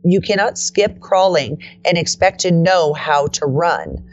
[0.05, 4.07] you cannot skip crawling and expect to know how to run.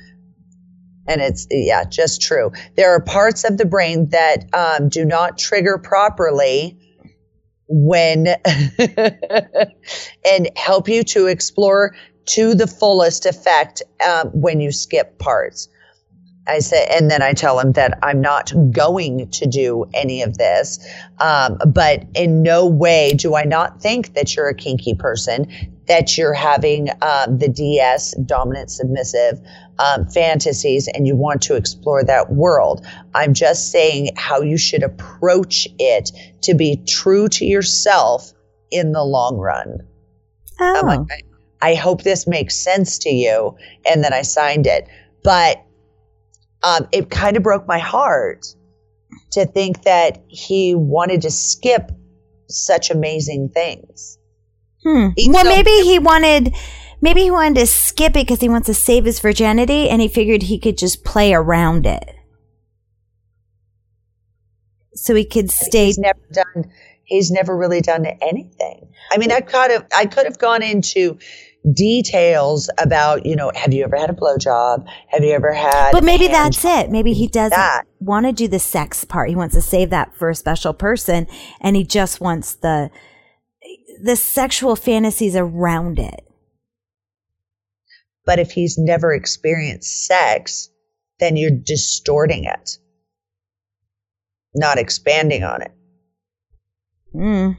[1.07, 2.53] And it's yeah, just true.
[2.77, 6.79] There are parts of the brain that um, do not trigger properly
[7.69, 8.27] when
[8.79, 15.69] and help you to explore to the fullest effect um, when you skip parts.
[16.47, 20.39] I say, and then I tell him that I'm not going to do any of
[20.39, 20.85] this.
[21.21, 26.17] Um, but in no way do I not think that you're a kinky person, that
[26.17, 29.41] you're having um, the DS, dominant submissive
[29.79, 32.87] um, fantasies, and you want to explore that world.
[33.15, 36.13] I'm just saying how you should approach it
[36.43, 38.33] to be true to yourself
[38.71, 39.79] in the long run.
[40.61, 40.87] I'm Oh.
[40.87, 41.25] like,
[41.61, 43.57] I, I hope this makes sense to you.
[43.85, 44.87] And then I signed it.
[45.25, 45.65] But
[46.63, 48.47] um, it kind of broke my heart
[49.33, 51.91] to think that he wanted to skip
[52.49, 54.19] such amazing things.
[54.85, 55.09] Hmm.
[55.29, 56.55] Well, maybe he wanted,
[57.01, 60.09] maybe he wanted to skip it because he wants to save his virginity, and he
[60.09, 62.15] figured he could just play around it,
[64.95, 65.87] so he could stay.
[65.87, 66.73] He's never done.
[67.05, 68.89] He's never really done anything.
[69.11, 69.87] I mean, I could have.
[69.95, 71.19] I could have gone into
[71.75, 74.85] details about, you know, have you ever had a blowjob?
[75.09, 75.93] Have you ever had?
[75.93, 76.91] But maybe that's it.
[76.91, 77.85] Maybe he doesn't that.
[78.01, 79.29] want to do the sex part.
[79.29, 81.29] He wants to save that for a special person,
[81.61, 82.91] and he just wants the
[84.01, 86.27] the sexual fantasies around it.
[88.25, 90.69] But if he's never experienced sex,
[91.19, 92.79] then you're distorting it,
[94.55, 95.73] not expanding on it.
[97.15, 97.59] Mm.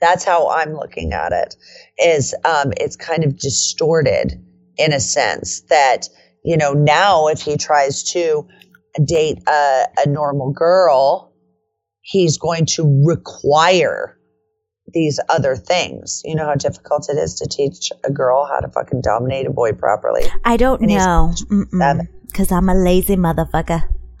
[0.00, 1.56] That's how I'm looking at it.
[1.98, 4.44] Is um, it's kind of distorted
[4.76, 6.08] in a sense that
[6.44, 8.46] you know now if he tries to
[9.04, 11.32] date a, a normal girl,
[12.00, 14.18] he's going to require
[14.92, 16.22] these other things.
[16.24, 19.50] You know how difficult it is to teach a girl how to fucking dominate a
[19.50, 20.24] boy properly.
[20.44, 21.34] I don't And know
[22.26, 23.82] because I'm a lazy motherfucker.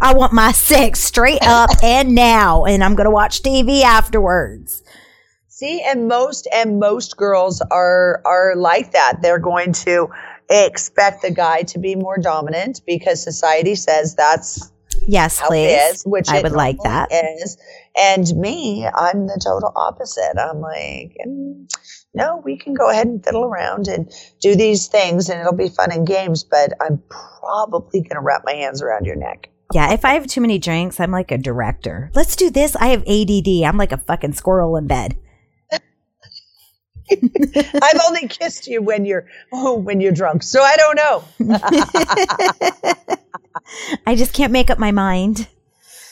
[0.00, 4.82] I want my sex straight up and now, and I'm gonna watch TV afterwards.
[5.48, 9.22] See, and most and most girls are are like that.
[9.22, 10.08] They're going to
[10.48, 14.70] expect the guy to be more dominant because society says that's
[15.08, 15.72] Yes, please.
[15.72, 17.08] is, which I would like that.
[17.10, 17.56] Is
[17.98, 20.38] and me, I'm the total opposite.
[20.38, 21.66] I'm like, mm,
[22.12, 25.70] no, we can go ahead and fiddle around and do these things, and it'll be
[25.70, 26.44] fun and games.
[26.44, 29.48] But I'm probably going to wrap my hands around your neck.
[29.72, 32.10] Yeah, if I have too many drinks, I'm like a director.
[32.14, 32.76] Let's do this.
[32.76, 33.64] I have ADD.
[33.64, 35.16] I'm like a fucking squirrel in bed.
[37.10, 41.24] I've only kissed you when you're oh, when you're drunk, so I don't know.
[44.06, 45.48] I just can't make up my mind.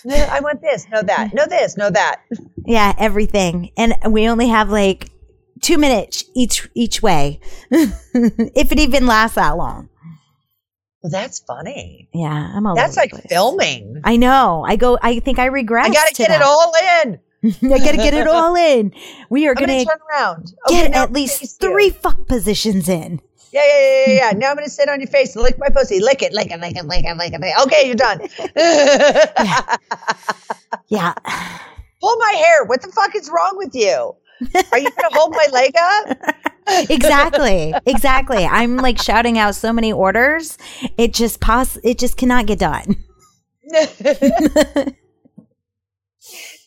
[0.09, 2.20] I want this, no that, no this, no that.
[2.64, 3.72] Yeah, everything.
[3.76, 5.11] And we only have like
[5.62, 7.40] two minutes each each way.
[7.70, 9.88] if it even lasts that long.
[11.03, 12.09] Well, that's funny.
[12.14, 13.26] Yeah, I'm all That's like place.
[13.28, 14.01] filming.
[14.05, 14.64] I know.
[14.66, 15.86] I go I think I regret.
[15.86, 16.72] I got to get it all
[17.03, 17.20] in.
[17.72, 18.92] I gotta get it all in.
[19.30, 20.53] We are gonna gonna turn around.
[20.68, 21.68] get Okay, now at least face you.
[21.68, 23.20] three fuck positions in.
[23.57, 24.38] Yeah, yeah, yeah, yeah, yeah.
[24.38, 26.00] Now I'm gonna sit on your face and lick my pussy.
[26.00, 27.62] Lick it, lick it, lick it, lick it, lick it.
[27.62, 28.20] Okay, you're done.
[30.88, 31.14] Yeah.
[32.00, 32.64] Pull my hair.
[32.64, 34.14] What the fuck is wrong with you?
[34.70, 36.18] Are you gonna hold my leg up?
[36.90, 37.72] exactly.
[37.86, 38.44] Exactly.
[38.44, 40.59] I'm like shouting out so many orders.
[40.98, 42.96] It just pos it just cannot get done.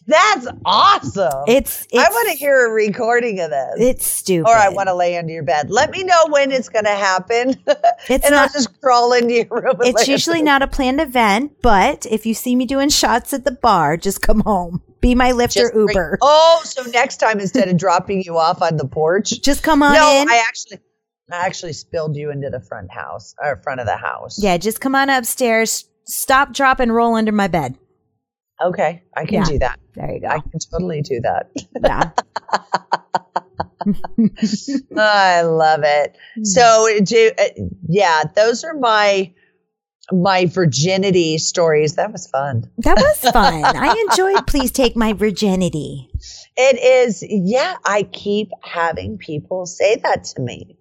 [0.10, 1.44] That's awesome.
[1.48, 3.76] It's, it's I want to hear a recording of this.
[3.78, 4.50] it's stupid.
[4.50, 5.70] or I want to lay under your bed.
[5.70, 7.56] Let me know when it's going to happen.
[8.10, 9.76] It's and not I'll just crawl into your room.
[9.82, 13.44] and it's usually not a planned event, but if you see me doing shots at
[13.46, 14.82] the bar, just come home.
[15.02, 16.18] Be my Lyft Just or bring- Uber.
[16.22, 19.94] Oh, so next time instead of dropping you off on the porch, Just come on
[19.94, 20.30] no, in.
[20.30, 20.80] I actually,
[21.32, 24.42] I actually spilled you into the front house or front of the house.
[24.42, 25.86] yeah, just come on upstairs.
[26.06, 27.78] Stop, drop, and roll under my bed.
[28.62, 29.44] Okay, I can Yeah.
[29.46, 29.80] do that.
[29.96, 30.28] There you go.
[30.28, 31.52] I can totally do that.
[31.84, 32.12] yeah.
[34.98, 36.18] I love it.
[36.36, 36.44] Hmm.
[36.44, 37.44] So, do uh,
[37.88, 39.34] yeah, those are my
[40.12, 41.96] my virginity stories.
[41.96, 42.70] That was fun.
[42.80, 43.64] That was fun.
[43.64, 46.10] I enjoyed Please Take My Virginity.
[46.58, 47.76] It is, yeah.
[47.86, 50.78] I keep having people say that to me.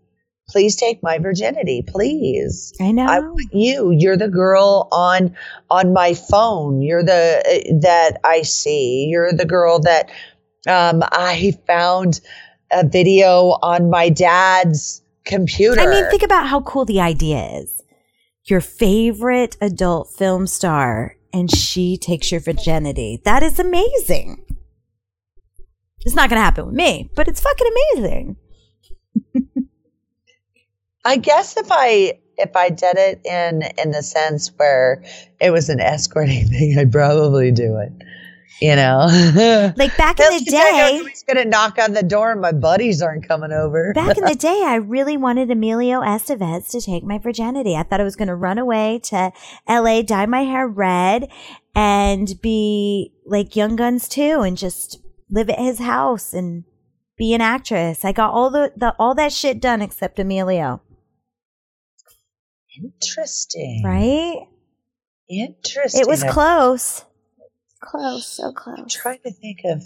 [0.49, 2.73] Please take my virginity, please.
[2.81, 3.05] I know.
[3.07, 3.91] I want you.
[3.91, 5.37] You're the girl on
[5.71, 6.81] on my phone.
[6.81, 9.07] You're the uh, that I see.
[9.11, 10.11] You're the girl that
[10.67, 12.21] um, I found
[12.73, 15.81] a video on my dad's computer.
[15.81, 17.83] I mean, think about how cool the idea is.
[18.45, 23.21] Your favorite adult film star, and she takes your virginity.
[23.25, 24.45] That is amazing.
[26.07, 28.37] It's not going to happen with me, but it's fucking amazing.
[31.05, 35.03] I guess if I if I did it in in the sense where
[35.41, 37.93] it was an escorting thing, I'd probably do it.
[38.61, 39.07] You know,
[39.77, 43.29] Like back in the day, he's gonna knock on the door, and my buddies aren't
[43.29, 43.93] coming over.
[43.95, 47.77] back in the day, I really wanted Emilio Estevez to take my virginity.
[47.77, 49.31] I thought I was going to run away to
[49.69, 51.29] LA, dye my hair red,
[51.77, 54.99] and be like Young Guns too, and just
[55.31, 56.65] live at his house and
[57.17, 58.05] be an actress.
[58.05, 60.83] I got all the, the all that shit done except Emilio.
[62.83, 64.47] Interesting, Right?
[65.29, 66.01] Interesting.
[66.01, 67.05] It was close.
[67.83, 68.79] Close, so close.
[68.79, 69.83] I'm trying to think of.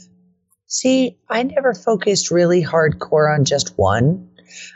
[0.66, 4.30] See, I never focused really hardcore on just one.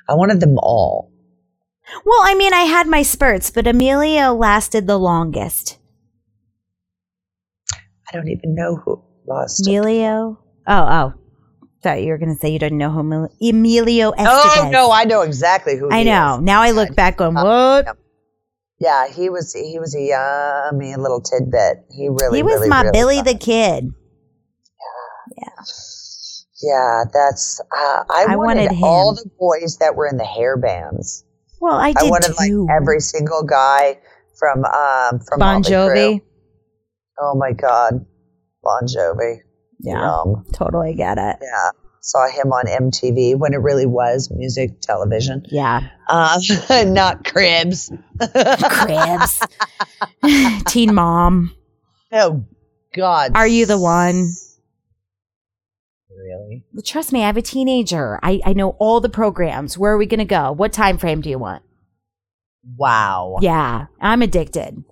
[0.08, 1.10] I wanted them all.
[2.04, 5.78] Well, I mean, I had my spurts, but Emilio lasted the longest.
[8.08, 9.60] I don't even know who lost.
[9.66, 9.70] it.
[9.70, 10.38] Emilio?
[10.66, 11.14] Oh, oh.
[11.82, 14.26] Thought you were going to say you didn't know who Emil- Emilio Estevez.
[14.26, 15.90] Oh no, I know exactly who.
[15.90, 16.36] I know.
[16.36, 16.42] is.
[16.42, 17.96] Now I look back going, uh, what?
[18.78, 21.86] Yeah, he was he was a yummy little tidbit.
[21.90, 23.92] He really he was really, my really Billy the Kid.
[25.36, 25.48] Yeah,
[26.62, 30.56] Yeah, that's uh, I, I wanted, wanted all the boys that were in the hair
[30.58, 31.24] bands.
[31.60, 32.66] Well, I did I wanted too.
[32.68, 33.98] like every single guy
[34.38, 35.62] from um from bon.
[35.62, 36.20] Jovi.
[37.18, 38.04] Oh my god,
[38.62, 39.38] Bon Jovi.
[39.80, 40.22] Yeah,
[40.52, 41.36] totally get it.
[41.40, 41.70] Yeah,
[42.06, 45.44] saw him on MTV when it really was music television.
[45.50, 45.88] Yeah.
[46.08, 46.40] Um,
[46.94, 47.90] not Cribs.
[48.20, 49.40] Cribs.
[50.68, 51.52] Teen Mom.
[52.12, 52.44] oh
[52.94, 53.32] God.
[53.34, 54.32] Are you the one?
[56.16, 56.64] Really?
[56.84, 58.20] Trust me, I have a teenager.
[58.22, 59.76] I, I know all the programs.
[59.76, 60.52] Where are we going to go?
[60.52, 61.62] What time frame do you want?
[62.76, 63.36] Wow.
[63.40, 64.82] Yeah, I'm addicted.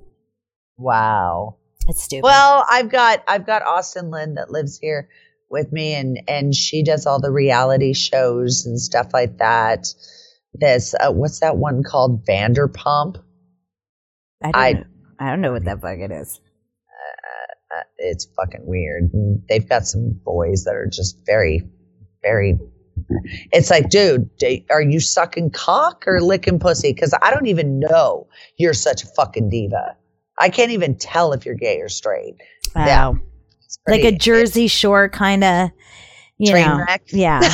[0.77, 1.57] Wow.
[1.87, 2.25] It's stupid.
[2.25, 5.09] Well, I've got I've got Austin Lynn that lives here
[5.55, 9.86] with me and and she does all the reality shows and stuff like that.
[10.52, 13.22] This uh, what's that one called Vanderpump?
[14.42, 14.84] I don't, I- know.
[15.20, 16.40] I don't know what that bucket is.
[17.72, 19.11] Uh, it's fucking weird.
[19.14, 21.62] And They've got some boys that are just very
[22.22, 22.59] very.
[23.52, 24.30] It's like, dude,
[24.70, 26.92] are you sucking cock or licking pussy?
[26.92, 29.96] Because I don't even know you're such a fucking diva.
[30.38, 32.34] I can't even tell if you're gay or straight.
[32.74, 33.18] Wow.
[33.87, 35.70] Like a Jersey Shore kind of,
[36.39, 36.79] you Train know.
[36.79, 37.03] wreck?
[37.09, 37.41] Yeah.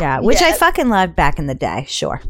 [0.00, 0.20] Yeah.
[0.20, 1.86] Which I fucking loved back in the day.
[1.88, 2.20] Sure.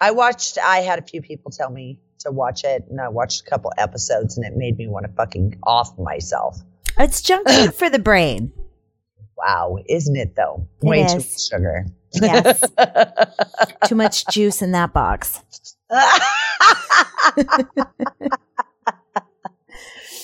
[0.00, 0.58] I watched.
[0.58, 3.72] I had a few people tell me to watch it, and I watched a couple
[3.78, 6.58] episodes, and it made me want to fucking off myself.
[6.98, 8.52] It's junk food for the brain.
[9.38, 10.66] Wow, isn't it though?
[10.82, 11.86] It Way too much sugar.
[12.20, 12.60] Yes.
[13.88, 15.42] Too much juice in that box.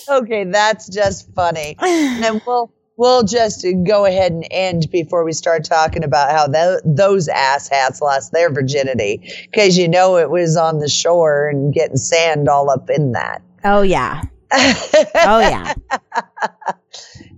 [0.08, 1.76] okay, that's just funny.
[1.78, 6.80] And we'll we'll just go ahead and end before we start talking about how tho-
[6.84, 11.96] those asshats lost their virginity because you know it was on the shore and getting
[11.96, 13.42] sand all up in that.
[13.64, 14.22] Oh, yeah.
[14.54, 15.72] Oh, yeah.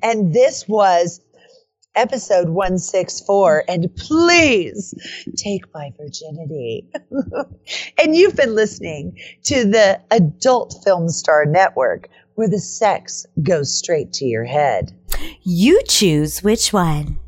[0.02, 1.20] and this was
[1.96, 4.94] episode 164 and please
[5.36, 6.86] take my virginity
[7.98, 14.12] and you've been listening to the adult film star network where the sex goes straight
[14.12, 14.92] to your head
[15.42, 17.18] You choose which one.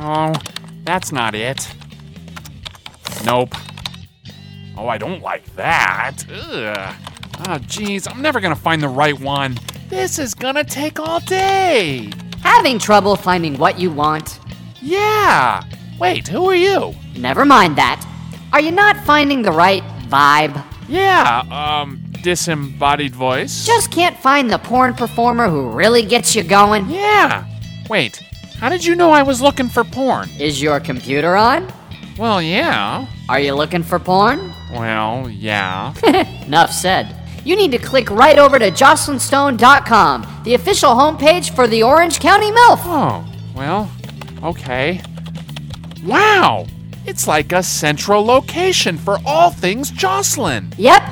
[0.00, 0.32] Oh,
[0.84, 1.68] that's not it.
[3.24, 3.54] Nope.
[4.76, 6.24] Oh, I don't like that.
[6.30, 6.94] Ugh.
[7.48, 9.58] Oh, geez, I'm never gonna find the right one.
[9.88, 12.10] This is gonna take all day.
[12.56, 14.40] Having trouble finding what you want?
[14.82, 15.62] Yeah.
[16.00, 16.96] Wait, who are you?
[17.16, 18.04] Never mind that.
[18.52, 20.60] Are you not finding the right vibe?
[20.88, 23.64] Yeah, um, disembodied voice?
[23.64, 26.90] Just can't find the porn performer who really gets you going?
[26.90, 27.46] Yeah.
[27.88, 28.16] Wait,
[28.58, 30.28] how did you know I was looking for porn?
[30.40, 31.72] Is your computer on?
[32.18, 33.06] Well, yeah.
[33.28, 34.52] Are you looking for porn?
[34.72, 35.94] Well, yeah.
[36.46, 37.16] Enough said.
[37.44, 42.50] You need to click right over to joclynstone.com, the official homepage for the Orange County
[42.50, 42.80] MILF.
[42.84, 43.24] Oh,
[43.56, 43.90] well,
[44.42, 45.00] okay.
[46.04, 46.66] Wow!
[47.06, 50.74] It's like a central location for all things Joclyn.
[50.76, 51.02] Yep.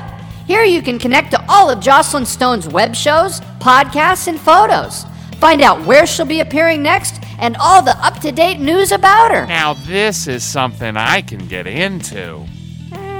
[0.45, 5.05] Here you can connect to all of Joclyn Stone's web shows, podcasts, and photos.
[5.37, 9.31] Find out where she'll be appearing next and all the up to date news about
[9.31, 9.45] her.
[9.47, 12.45] Now, this is something I can get into.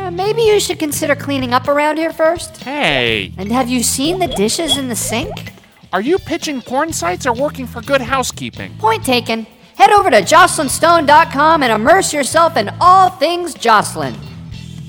[0.10, 2.64] Uh, maybe you should consider cleaning up around here first.
[2.64, 5.54] Hey, And have you seen the dishes in the sink?
[5.94, 8.76] are you pitching porn sites or working for good housekeeping?
[8.80, 9.46] Point taken.
[9.76, 14.16] Head over to joclynstone.com and immerse yourself in all things Joclyn.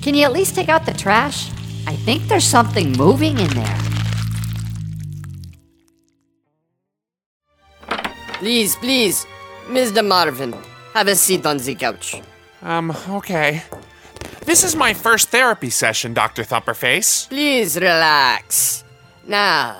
[0.02, 1.50] Can you at least take out the trash?
[1.86, 3.78] I think there's something moving in there.
[8.38, 9.26] Please, please,
[9.68, 10.06] Mr.
[10.06, 10.54] Marvin,
[10.94, 12.22] have a seat on the couch.
[12.62, 13.62] Um, okay.
[14.50, 16.42] This is my first therapy session, Dr.
[16.42, 17.28] Thumperface.
[17.28, 18.82] Please relax.
[19.24, 19.76] Now,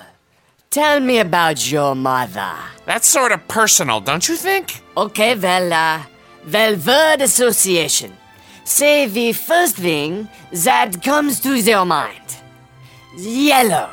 [0.70, 2.54] tell me about your mother.
[2.86, 4.80] That's sort of personal, don't you think?
[4.96, 6.04] Okay, well, uh,
[6.52, 8.12] well, word association.
[8.62, 12.36] Say the first thing that comes to your mind.
[13.18, 13.90] Yellow,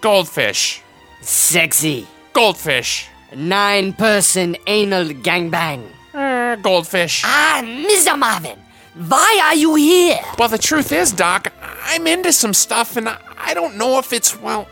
[0.00, 0.80] Goldfish.
[1.20, 3.08] sexy, Goldfish.
[3.36, 5.84] nine person anal gangbang.
[6.14, 7.22] Er, goldfish.
[7.26, 8.18] Ah, Mr.
[8.18, 8.58] Marvin,
[8.94, 10.20] why are you here?
[10.38, 11.52] Well, the truth is, Doc,
[11.84, 14.66] I'm into some stuff and I- don't know if it's, well,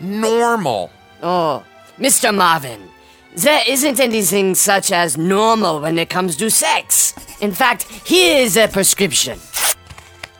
[0.00, 0.90] normal.
[1.22, 1.64] Oh,
[1.98, 2.34] Mr.
[2.34, 2.88] Marvin,
[3.36, 7.14] there isn't anything such as normal when it comes to sex.
[7.40, 9.38] In fact, here is a prescription.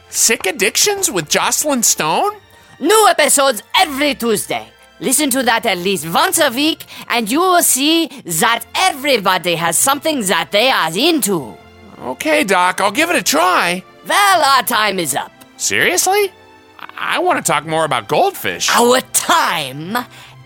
[0.09, 2.33] Sick Addictions with Joclyn Stone?
[2.81, 4.68] New episodes every Tuesday.
[4.99, 9.77] Listen to that at least once a week, and you will see that everybody has
[9.77, 11.57] something that they are into.
[11.99, 13.82] Okay, Doc, I'll give it a try.
[14.07, 15.32] Well, our time is up.
[15.57, 16.30] Seriously?
[16.79, 18.71] I, I want to talk more about goldfish.
[18.71, 19.96] Our time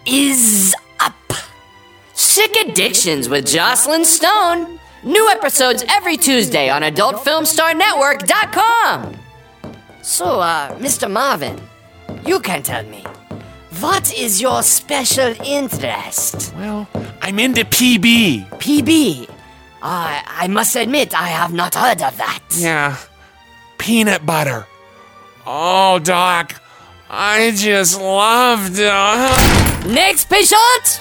[0.07, 1.15] is up.
[2.15, 4.79] Sick Addictions with Joclyn Stone.
[5.03, 9.16] New episodes every Tuesday on AdultFilmStarNetwork.com.
[10.03, 11.11] So, uh, Mr.
[11.11, 11.59] Marvin,
[12.27, 13.05] you can tell me.
[13.81, 16.55] What is your special interest?
[16.55, 16.87] Well,
[17.23, 18.49] I'm into PB.
[18.59, 19.29] PB.
[19.82, 22.43] I I must admit, I have not heard of that.
[22.57, 22.97] Yeah.
[23.78, 24.66] Peanut butter.
[25.47, 26.55] Oh, Doc,
[27.09, 29.86] I just loved it.
[29.89, 31.01] Next patient!